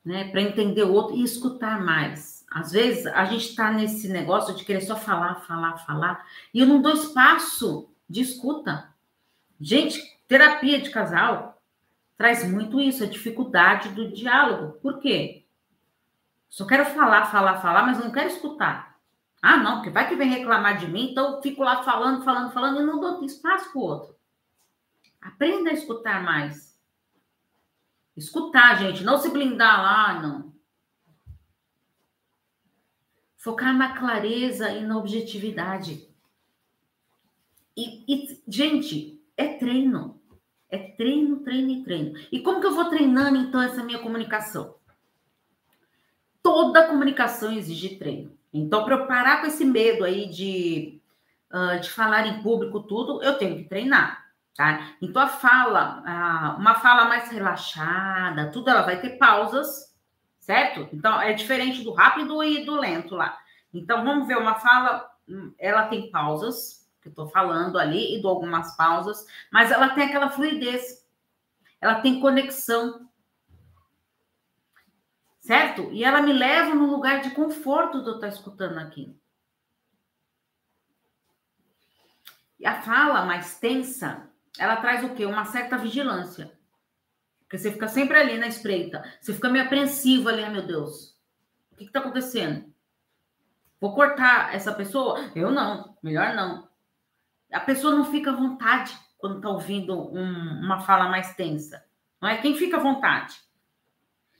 né, 0.03 0.29
para 0.29 0.41
entender 0.41 0.83
o 0.83 0.91
outro 0.91 1.15
e 1.15 1.23
escutar 1.23 1.81
mais. 1.81 2.40
Às 2.51 2.73
vezes 2.73 3.07
a 3.07 3.23
gente 3.23 3.47
está 3.49 3.71
nesse 3.71 4.09
negócio 4.09 4.53
de 4.53 4.65
querer 4.65 4.81
só 4.81 4.97
falar, 4.97 5.35
falar, 5.35 5.77
falar, 5.77 6.27
e 6.53 6.59
eu 6.59 6.67
não 6.67 6.81
dou 6.81 6.91
espaço 6.91 7.89
de 8.09 8.19
escuta. 8.19 8.93
Gente, 9.57 10.01
terapia 10.27 10.81
de 10.81 10.89
casal, 10.89 11.63
traz 12.17 12.45
muito 12.45 12.81
isso, 12.81 13.05
a 13.05 13.07
dificuldade 13.07 13.89
do 13.89 14.11
diálogo. 14.11 14.73
Por 14.81 14.99
quê? 14.99 15.45
Só 16.49 16.65
quero 16.65 16.83
falar, 16.87 17.27
falar, 17.27 17.61
falar, 17.61 17.83
mas 17.83 17.99
não 17.99 18.11
quero 18.11 18.27
escutar. 18.27 18.97
Ah, 19.41 19.55
não, 19.55 19.75
porque 19.75 19.89
vai 19.89 20.09
que 20.09 20.15
vem 20.15 20.29
reclamar 20.29 20.77
de 20.77 20.87
mim, 20.87 21.11
então 21.11 21.35
eu 21.35 21.41
fico 21.41 21.63
lá 21.63 21.83
falando, 21.83 22.25
falando, 22.25 22.51
falando 22.51 22.81
e 22.81 22.85
não 22.85 22.99
dou 22.99 23.23
espaço 23.23 23.71
para 23.71 23.79
o 23.79 23.83
outro. 23.83 24.15
Aprenda 25.21 25.69
a 25.69 25.73
escutar 25.73 26.21
mais. 26.21 26.77
Escutar, 28.17 28.77
gente, 28.77 29.05
não 29.05 29.17
se 29.17 29.29
blindar 29.29 29.81
lá, 29.81 30.21
não. 30.21 30.50
Focar 33.41 33.75
na 33.75 33.97
clareza 33.97 34.69
e 34.69 34.85
na 34.85 34.95
objetividade. 34.97 36.07
E, 37.75 38.03
e, 38.07 38.43
gente, 38.47 39.19
é 39.35 39.47
treino. 39.57 40.21
É 40.69 40.77
treino, 40.77 41.37
treino 41.39 41.71
e 41.71 41.83
treino. 41.83 42.19
E 42.31 42.39
como 42.39 42.61
que 42.61 42.67
eu 42.67 42.75
vou 42.75 42.85
treinando, 42.85 43.37
então, 43.37 43.59
essa 43.59 43.83
minha 43.83 43.97
comunicação? 43.97 44.75
Toda 46.43 46.87
comunicação 46.87 47.51
exige 47.51 47.95
treino. 47.95 48.37
Então, 48.53 48.85
para 48.85 48.95
eu 48.95 49.07
parar 49.07 49.41
com 49.41 49.47
esse 49.47 49.65
medo 49.65 50.03
aí 50.03 50.29
de, 50.29 51.01
uh, 51.51 51.79
de 51.79 51.89
falar 51.89 52.27
em 52.27 52.43
público 52.43 52.81
tudo, 52.81 53.23
eu 53.23 53.39
tenho 53.39 53.57
que 53.57 53.63
treinar, 53.63 54.23
tá? 54.55 54.93
Então, 55.01 55.19
a 55.19 55.27
fala, 55.27 56.55
uma 56.59 56.75
fala 56.75 57.05
mais 57.05 57.31
relaxada, 57.31 58.51
tudo, 58.51 58.69
ela 58.69 58.83
vai 58.83 59.01
ter 59.01 59.17
pausas, 59.17 59.90
certo? 60.41 60.89
Então, 60.91 61.21
é 61.21 61.31
diferente 61.31 61.83
do 61.83 61.93
rápido 61.93 62.43
e 62.43 62.65
do 62.65 62.75
lento 62.75 63.15
lá. 63.15 63.39
Então, 63.73 64.03
vamos 64.03 64.27
ver, 64.27 64.37
uma 64.37 64.55
fala, 64.55 65.09
hum, 65.29 65.53
ela 65.57 65.87
tem 65.87 66.11
pausas, 66.11 66.89
que 67.01 67.07
eu 67.07 67.13
tô 67.13 67.27
falando 67.27 67.77
ali, 67.77 68.17
e 68.17 68.21
dou 68.21 68.31
algumas 68.31 68.75
pausas, 68.75 69.25
mas 69.49 69.71
ela 69.71 69.89
tem 69.89 70.05
aquela 70.05 70.29
fluidez, 70.29 71.07
ela 71.79 72.01
tem 72.01 72.19
conexão, 72.19 73.07
certo? 75.39 75.89
E 75.91 76.03
ela 76.03 76.21
me 76.21 76.33
leva 76.33 76.75
num 76.75 76.91
lugar 76.91 77.21
de 77.21 77.31
conforto 77.31 78.01
de 78.01 78.09
eu 78.09 78.15
estar 78.15 78.27
escutando 78.27 78.77
aquilo. 78.77 79.15
E 82.59 82.65
a 82.65 82.81
fala 82.81 83.25
mais 83.25 83.57
tensa, 83.57 84.29
ela 84.57 84.75
traz 84.75 85.03
o 85.03 85.15
quê? 85.15 85.25
Uma 85.25 85.45
certa 85.45 85.77
vigilância. 85.77 86.51
Porque 87.51 87.57
você 87.57 87.71
fica 87.73 87.89
sempre 87.89 88.17
ali 88.17 88.37
na 88.37 88.47
espreita. 88.47 89.03
Você 89.19 89.33
fica 89.33 89.49
meio 89.49 89.65
apreensivo 89.65 90.29
ali, 90.29 90.49
meu 90.49 90.65
Deus. 90.65 91.17
O 91.69 91.75
que 91.75 91.83
está 91.83 91.99
acontecendo? 91.99 92.63
Vou 93.77 93.93
cortar 93.93 94.55
essa 94.55 94.73
pessoa? 94.73 95.29
Eu 95.35 95.51
não, 95.51 95.97
melhor 96.01 96.33
não. 96.33 96.69
A 97.51 97.59
pessoa 97.59 97.93
não 97.93 98.05
fica 98.05 98.31
à 98.31 98.35
vontade 98.35 98.97
quando 99.17 99.35
está 99.35 99.49
ouvindo 99.49 99.93
um, 99.93 100.61
uma 100.63 100.79
fala 100.79 101.09
mais 101.09 101.35
tensa. 101.35 101.83
Não 102.21 102.29
é? 102.29 102.37
Quem 102.37 102.55
fica 102.55 102.77
à 102.77 102.79
vontade? 102.79 103.35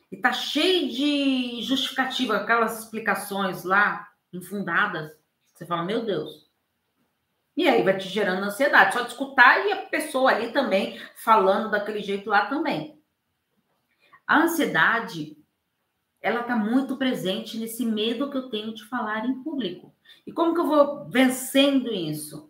E 0.10 0.16
tá 0.16 0.32
cheio 0.32 0.90
de 0.90 1.62
justificativa, 1.64 2.38
aquelas 2.38 2.80
explicações 2.80 3.66
lá, 3.66 4.08
infundadas. 4.32 5.12
Você 5.54 5.66
fala, 5.66 5.84
meu 5.84 6.06
Deus. 6.06 6.50
E 7.58 7.68
aí 7.68 7.84
vai 7.84 7.98
te 7.98 8.08
gerando 8.08 8.46
ansiedade. 8.46 8.94
Só 8.94 9.02
de 9.02 9.10
escutar 9.10 9.68
e 9.68 9.74
a 9.74 9.86
pessoa 9.88 10.32
ali 10.32 10.54
também 10.54 10.98
falando 11.18 11.70
daquele 11.70 12.02
jeito 12.02 12.30
lá 12.30 12.46
também. 12.46 13.01
A 14.32 14.44
ansiedade, 14.44 15.36
ela 16.22 16.44
tá 16.44 16.56
muito 16.56 16.96
presente 16.96 17.58
nesse 17.58 17.86
medo 17.86 18.32
que 18.32 18.38
eu 18.38 18.50
tenho 18.50 18.74
de 18.74 18.86
falar 18.86 19.26
em 19.26 19.44
público. 19.44 19.94
E 20.26 20.32
como 20.32 20.54
que 20.54 20.62
eu 20.62 20.68
vou 20.68 21.10
vencendo 21.10 21.92
isso? 21.92 22.50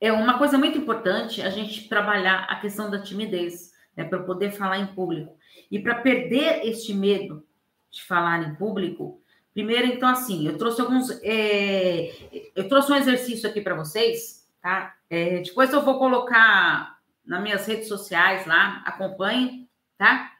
É 0.00 0.10
uma 0.10 0.36
coisa 0.36 0.58
muito 0.58 0.76
importante 0.76 1.40
a 1.40 1.50
gente 1.50 1.88
trabalhar 1.88 2.46
a 2.50 2.56
questão 2.56 2.90
da 2.90 3.00
timidez, 3.00 3.72
né, 3.96 4.02
para 4.02 4.18
poder 4.24 4.50
falar 4.50 4.80
em 4.80 4.88
público. 4.88 5.38
E 5.70 5.78
para 5.78 5.94
perder 5.94 6.66
este 6.66 6.92
medo 6.92 7.46
de 7.88 8.02
falar 8.02 8.42
em 8.42 8.56
público, 8.56 9.22
primeiro, 9.54 9.86
então, 9.86 10.08
assim, 10.08 10.48
eu 10.48 10.58
trouxe 10.58 10.80
alguns. 10.80 11.10
É, 11.22 12.50
eu 12.56 12.68
trouxe 12.68 12.90
um 12.90 12.96
exercício 12.96 13.48
aqui 13.48 13.60
para 13.60 13.76
vocês, 13.76 14.44
tá? 14.60 14.96
É, 15.08 15.42
depois 15.42 15.72
eu 15.72 15.84
vou 15.84 15.96
colocar 15.96 16.98
nas 17.24 17.40
minhas 17.40 17.64
redes 17.68 17.86
sociais 17.86 18.46
lá, 18.46 18.82
acompanhe, 18.84 19.67
tá? 19.98 20.32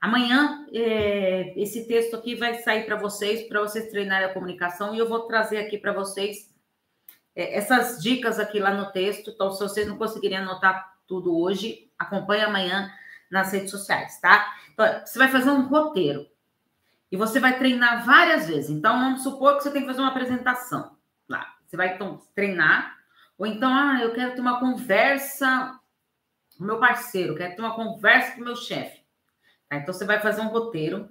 Amanhã 0.00 0.66
é, 0.72 1.52
esse 1.60 1.88
texto 1.88 2.14
aqui 2.14 2.36
vai 2.36 2.54
sair 2.54 2.84
para 2.84 2.96
vocês, 2.96 3.48
para 3.48 3.60
vocês 3.60 3.90
treinarem 3.90 4.28
a 4.28 4.32
comunicação, 4.32 4.94
e 4.94 4.98
eu 4.98 5.08
vou 5.08 5.26
trazer 5.26 5.58
aqui 5.58 5.78
para 5.78 5.92
vocês 5.92 6.54
é, 7.34 7.56
essas 7.56 8.00
dicas 8.00 8.38
aqui 8.38 8.60
lá 8.60 8.72
no 8.72 8.92
texto. 8.92 9.30
Então, 9.30 9.50
se 9.50 9.60
vocês 9.60 9.88
não 9.88 9.96
conseguirem 9.96 10.38
anotar 10.38 10.96
tudo 11.08 11.36
hoje, 11.36 11.90
acompanhe 11.98 12.44
amanhã 12.44 12.92
nas 13.30 13.52
redes 13.52 13.70
sociais, 13.70 14.20
tá? 14.20 14.46
Então, 14.72 14.86
você 15.04 15.18
vai 15.18 15.28
fazer 15.28 15.50
um 15.50 15.66
roteiro 15.66 16.26
e 17.10 17.16
você 17.16 17.40
vai 17.40 17.58
treinar 17.58 18.04
várias 18.04 18.46
vezes. 18.46 18.70
Então, 18.70 18.98
vamos 19.00 19.22
supor 19.22 19.56
que 19.56 19.62
você 19.62 19.70
tem 19.70 19.80
que 19.80 19.88
fazer 19.88 20.00
uma 20.00 20.10
apresentação 20.10 20.96
lá. 21.28 21.54
Você 21.66 21.76
vai 21.76 21.94
então 21.94 22.20
treinar, 22.34 22.96
ou 23.38 23.46
então, 23.46 23.74
ah, 23.74 23.98
eu 24.02 24.12
quero 24.14 24.34
ter 24.34 24.40
uma 24.40 24.60
conversa 24.60 25.80
com 26.56 26.64
meu 26.64 26.78
parceiro, 26.78 27.34
quero 27.34 27.56
ter 27.56 27.62
uma 27.62 27.74
conversa 27.74 28.32
com 28.32 28.42
meu 28.42 28.56
chefe. 28.56 29.05
Tá? 29.68 29.76
Então, 29.76 29.92
você 29.92 30.04
vai 30.04 30.20
fazer 30.20 30.40
um 30.40 30.48
roteiro 30.48 31.08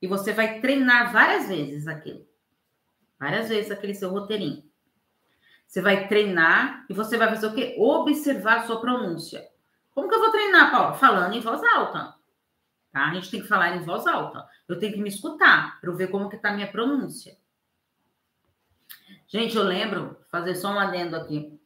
e 0.00 0.06
você 0.06 0.32
vai 0.32 0.60
treinar 0.60 1.12
várias 1.12 1.48
vezes 1.48 1.86
aquilo. 1.86 2.26
Várias 3.18 3.48
vezes 3.48 3.70
aquele 3.70 3.94
seu 3.94 4.10
roteirinho. 4.10 4.64
Você 5.66 5.80
vai 5.80 6.08
treinar 6.08 6.84
e 6.90 6.92
você 6.92 7.16
vai 7.16 7.28
fazer 7.28 7.46
o 7.46 7.54
quê? 7.54 7.76
Observar 7.78 8.58
a 8.58 8.66
sua 8.66 8.80
pronúncia. 8.80 9.48
Como 9.92 10.08
que 10.08 10.14
eu 10.14 10.20
vou 10.20 10.30
treinar, 10.30 10.70
Paulo? 10.70 10.94
Falando 10.96 11.34
em 11.34 11.40
voz 11.40 11.62
alta. 11.62 12.14
Tá? 12.90 13.08
A 13.08 13.14
gente 13.14 13.30
tem 13.30 13.40
que 13.40 13.48
falar 13.48 13.76
em 13.76 13.84
voz 13.84 14.06
alta. 14.06 14.46
Eu 14.68 14.78
tenho 14.78 14.92
que 14.92 15.00
me 15.00 15.08
escutar 15.08 15.80
para 15.80 15.88
eu 15.88 15.96
ver 15.96 16.08
como 16.08 16.28
que 16.28 16.36
tá 16.36 16.50
a 16.50 16.54
minha 16.54 16.70
pronúncia. 16.70 17.36
Gente, 19.26 19.56
eu 19.56 19.62
lembro, 19.62 20.18
fazer 20.28 20.54
só 20.56 20.70
um 20.72 20.78
adendo 20.78 21.16
aqui. 21.16 21.58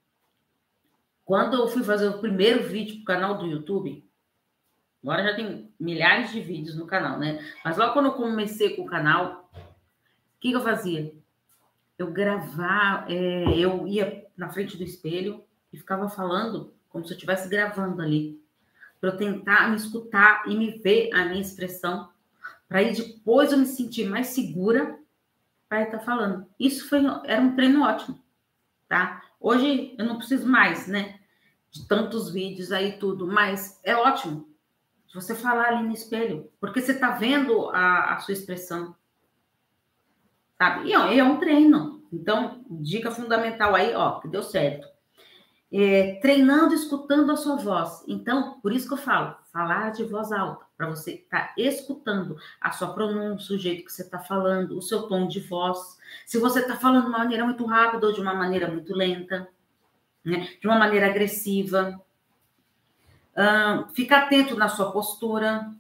Quando 1.24 1.56
eu 1.56 1.66
fui 1.66 1.82
fazer 1.82 2.06
o 2.06 2.20
primeiro 2.20 2.68
vídeo 2.68 3.02
para 3.02 3.02
o 3.02 3.16
canal 3.16 3.38
do 3.38 3.46
YouTube, 3.46 4.05
agora 5.06 5.22
já 5.22 5.36
tem 5.36 5.72
milhares 5.78 6.32
de 6.32 6.40
vídeos 6.40 6.74
no 6.74 6.84
canal, 6.84 7.16
né? 7.16 7.38
Mas 7.64 7.76
logo 7.76 7.92
quando 7.92 8.06
eu 8.06 8.14
comecei 8.14 8.74
com 8.74 8.82
o 8.82 8.86
canal, 8.86 9.48
o 9.54 10.40
que, 10.40 10.50
que 10.50 10.56
eu 10.56 10.60
fazia? 10.60 11.14
Eu 11.96 12.10
gravava, 12.10 13.06
é, 13.08 13.56
eu 13.56 13.86
ia 13.86 14.26
na 14.36 14.48
frente 14.48 14.76
do 14.76 14.82
espelho 14.82 15.44
e 15.72 15.78
ficava 15.78 16.08
falando 16.08 16.74
como 16.88 17.06
se 17.06 17.12
eu 17.12 17.14
estivesse 17.14 17.48
gravando 17.48 18.02
ali, 18.02 18.42
para 19.00 19.10
eu 19.10 19.16
tentar 19.16 19.70
me 19.70 19.76
escutar 19.76 20.42
e 20.48 20.56
me 20.56 20.72
ver 20.78 21.14
a 21.14 21.24
minha 21.24 21.40
expressão, 21.40 22.10
para 22.68 22.80
aí 22.80 22.92
depois 22.92 23.52
eu 23.52 23.58
me 23.58 23.66
sentir 23.66 24.08
mais 24.08 24.28
segura 24.28 24.98
para 25.68 25.84
estar 25.84 26.00
falando. 26.00 26.44
Isso 26.58 26.88
foi 26.88 27.00
era 27.24 27.40
um 27.40 27.54
treino 27.54 27.84
ótimo, 27.84 28.20
tá? 28.88 29.22
Hoje 29.38 29.94
eu 29.96 30.04
não 30.04 30.18
preciso 30.18 30.48
mais, 30.48 30.88
né? 30.88 31.20
De 31.70 31.86
tantos 31.86 32.28
vídeos 32.32 32.72
aí 32.72 32.98
tudo, 32.98 33.24
mas 33.28 33.78
é 33.84 33.94
ótimo 33.94 34.55
você 35.16 35.34
falar 35.34 35.68
ali 35.68 35.82
no 35.82 35.92
espelho, 35.92 36.50
porque 36.60 36.80
você 36.80 36.92
está 36.92 37.10
vendo 37.10 37.70
a, 37.70 38.14
a, 38.14 38.18
sua 38.20 38.32
expressão, 38.32 38.94
sabe? 40.56 40.90
E 40.90 40.96
ó, 40.96 41.10
é 41.10 41.24
um 41.24 41.38
treino. 41.38 42.02
Então, 42.12 42.64
dica 42.70 43.10
fundamental 43.10 43.74
aí, 43.74 43.94
ó, 43.94 44.20
que 44.20 44.28
deu 44.28 44.42
certo 44.42 44.86
é, 45.72 46.14
treinando, 46.20 46.74
escutando 46.74 47.30
a 47.32 47.36
sua 47.36 47.56
voz. 47.56 48.04
Então, 48.06 48.60
por 48.60 48.72
isso 48.72 48.86
que 48.86 48.94
eu 48.94 48.98
falo, 48.98 49.36
falar 49.52 49.90
de 49.90 50.04
voz 50.04 50.30
alta, 50.32 50.64
para 50.76 50.88
você 50.88 51.14
estar 51.14 51.48
tá 51.48 51.54
escutando 51.56 52.36
a 52.60 52.70
sua 52.70 52.92
pronúncia, 52.92 53.54
o 53.54 53.58
jeito 53.58 53.84
que 53.84 53.92
você 53.92 54.02
está 54.02 54.18
falando, 54.18 54.76
o 54.78 54.82
seu 54.82 55.02
tom 55.02 55.26
de 55.26 55.40
voz. 55.40 55.98
Se 56.24 56.38
você 56.38 56.60
está 56.60 56.76
falando 56.76 57.02
de 57.04 57.08
uma 57.08 57.18
maneira 57.18 57.44
muito 57.44 57.64
rápida 57.66 58.06
ou 58.06 58.12
de 58.12 58.20
uma 58.20 58.34
maneira 58.34 58.68
muito 58.68 58.94
lenta, 58.94 59.48
né? 60.24 60.48
de 60.60 60.66
uma 60.66 60.78
maneira 60.78 61.06
agressiva. 61.06 62.00
Uh, 63.36 63.94
fica 63.94 64.18
atento 64.18 64.56
na 64.56 64.68
sua 64.68 64.90
postura. 64.90 65.70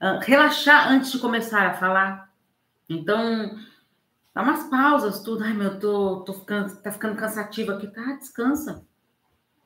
Uh, 0.00 0.18
relaxar 0.20 0.88
antes 0.90 1.10
de 1.10 1.18
começar 1.18 1.66
a 1.66 1.74
falar. 1.74 2.32
Então, 2.88 3.58
Dá 4.38 4.44
umas 4.44 4.70
pausas, 4.70 5.20
tudo. 5.20 5.42
Ai, 5.42 5.52
meu, 5.52 5.80
tô, 5.80 6.20
tô 6.20 6.32
ficando, 6.32 6.76
tá 6.76 6.92
ficando 6.92 7.16
cansativo 7.16 7.72
aqui. 7.72 7.88
Tá, 7.88 8.12
descansa. 8.12 8.86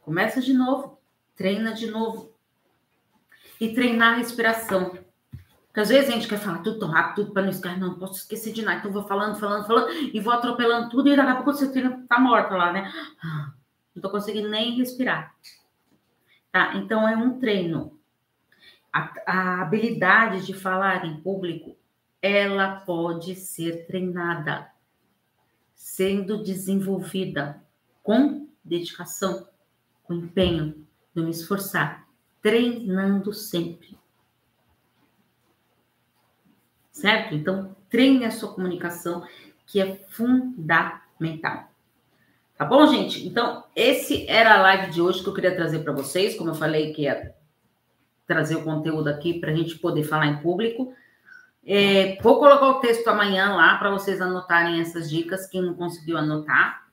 Começa 0.00 0.40
de 0.40 0.54
novo. 0.54 0.98
Treina 1.36 1.74
de 1.74 1.90
novo. 1.90 2.34
E 3.60 3.74
treinar 3.74 4.14
a 4.14 4.16
respiração. 4.16 4.96
Porque 5.66 5.80
às 5.80 5.90
vezes 5.90 6.08
a 6.08 6.12
gente 6.12 6.26
quer 6.26 6.38
falar 6.38 6.62
tudo 6.62 6.78
tão 6.78 6.88
rápido, 6.88 7.16
tudo 7.16 7.34
para 7.34 7.42
não 7.42 7.50
esquecer. 7.50 7.78
Não, 7.78 7.98
posso 7.98 8.14
esquecer 8.20 8.54
de 8.54 8.62
nada. 8.62 8.78
Então 8.78 8.90
vou 8.90 9.06
falando, 9.06 9.38
falando, 9.38 9.66
falando. 9.66 9.90
E 9.92 10.18
vou 10.20 10.32
atropelando 10.32 10.88
tudo. 10.88 11.06
E 11.06 11.16
daqui 11.16 11.30
a 11.30 11.34
pouco 11.34 11.52
você 11.52 11.90
tá 12.08 12.18
morta 12.18 12.56
lá, 12.56 12.72
né? 12.72 12.90
Não 13.94 14.00
tô 14.00 14.08
conseguindo 14.08 14.48
nem 14.48 14.78
respirar. 14.78 15.34
Tá? 16.52 16.76
Então 16.76 17.08
é 17.08 17.16
um 17.16 17.40
treino. 17.40 17.98
A, 18.92 19.14
a 19.26 19.62
habilidade 19.62 20.44
de 20.44 20.52
falar 20.52 21.06
em 21.06 21.18
público 21.20 21.74
ela 22.20 22.76
pode 22.80 23.34
ser 23.34 23.84
treinada, 23.86 24.70
sendo 25.74 26.40
desenvolvida 26.40 27.60
com 28.00 28.48
dedicação, 28.62 29.48
com 30.04 30.14
empenho, 30.14 30.86
de 31.12 31.22
me 31.22 31.30
esforçar. 31.30 32.06
treinando 32.40 33.32
sempre. 33.32 33.96
Certo? 36.90 37.34
Então, 37.34 37.76
treine 37.88 38.24
a 38.24 38.30
sua 38.30 38.52
comunicação, 38.52 39.26
que 39.66 39.80
é 39.80 39.96
fundamental. 40.08 41.71
Tá 42.62 42.68
bom, 42.68 42.86
gente? 42.86 43.26
Então, 43.26 43.64
esse 43.74 44.24
era 44.28 44.54
a 44.54 44.62
live 44.62 44.92
de 44.92 45.02
hoje 45.02 45.20
que 45.20 45.28
eu 45.28 45.34
queria 45.34 45.56
trazer 45.56 45.80
para 45.80 45.92
vocês. 45.92 46.36
Como 46.36 46.50
eu 46.50 46.54
falei, 46.54 46.92
que 46.92 47.02
ia 47.02 47.34
trazer 48.24 48.54
o 48.54 48.62
conteúdo 48.62 49.08
aqui 49.08 49.40
para 49.40 49.50
a 49.50 49.54
gente 49.54 49.80
poder 49.80 50.04
falar 50.04 50.28
em 50.28 50.36
público. 50.36 50.94
É, 51.66 52.16
vou 52.22 52.38
colocar 52.38 52.68
o 52.68 52.78
texto 52.78 53.08
amanhã 53.08 53.52
lá 53.56 53.78
para 53.78 53.90
vocês 53.90 54.20
anotarem 54.20 54.80
essas 54.80 55.10
dicas, 55.10 55.48
quem 55.48 55.60
não 55.60 55.74
conseguiu 55.74 56.16
anotar. 56.16 56.86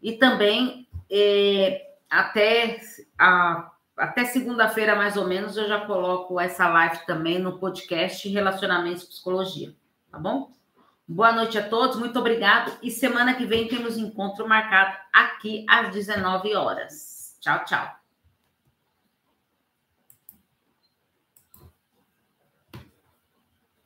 E 0.00 0.12
também, 0.12 0.86
é, 1.10 1.82
até, 2.08 2.78
até 3.96 4.24
segunda-feira, 4.24 4.94
mais 4.94 5.16
ou 5.16 5.26
menos, 5.26 5.56
eu 5.56 5.66
já 5.66 5.80
coloco 5.80 6.38
essa 6.38 6.68
live 6.68 7.04
também 7.06 7.40
no 7.40 7.58
podcast 7.58 8.28
Relacionamentos 8.28 9.02
e 9.02 9.08
Psicologia. 9.08 9.74
Tá 10.12 10.18
bom? 10.20 10.52
Boa 11.10 11.32
noite 11.32 11.56
a 11.56 11.66
todos, 11.66 11.96
muito 11.96 12.18
obrigado. 12.18 12.70
E 12.82 12.90
semana 12.90 13.32
que 13.32 13.46
vem 13.46 13.66
temos 13.66 13.96
encontro 13.96 14.46
marcado 14.46 14.94
aqui 15.10 15.64
às 15.66 15.90
19 15.90 16.54
horas. 16.54 17.34
Tchau, 17.40 17.64
tchau. 17.64 17.97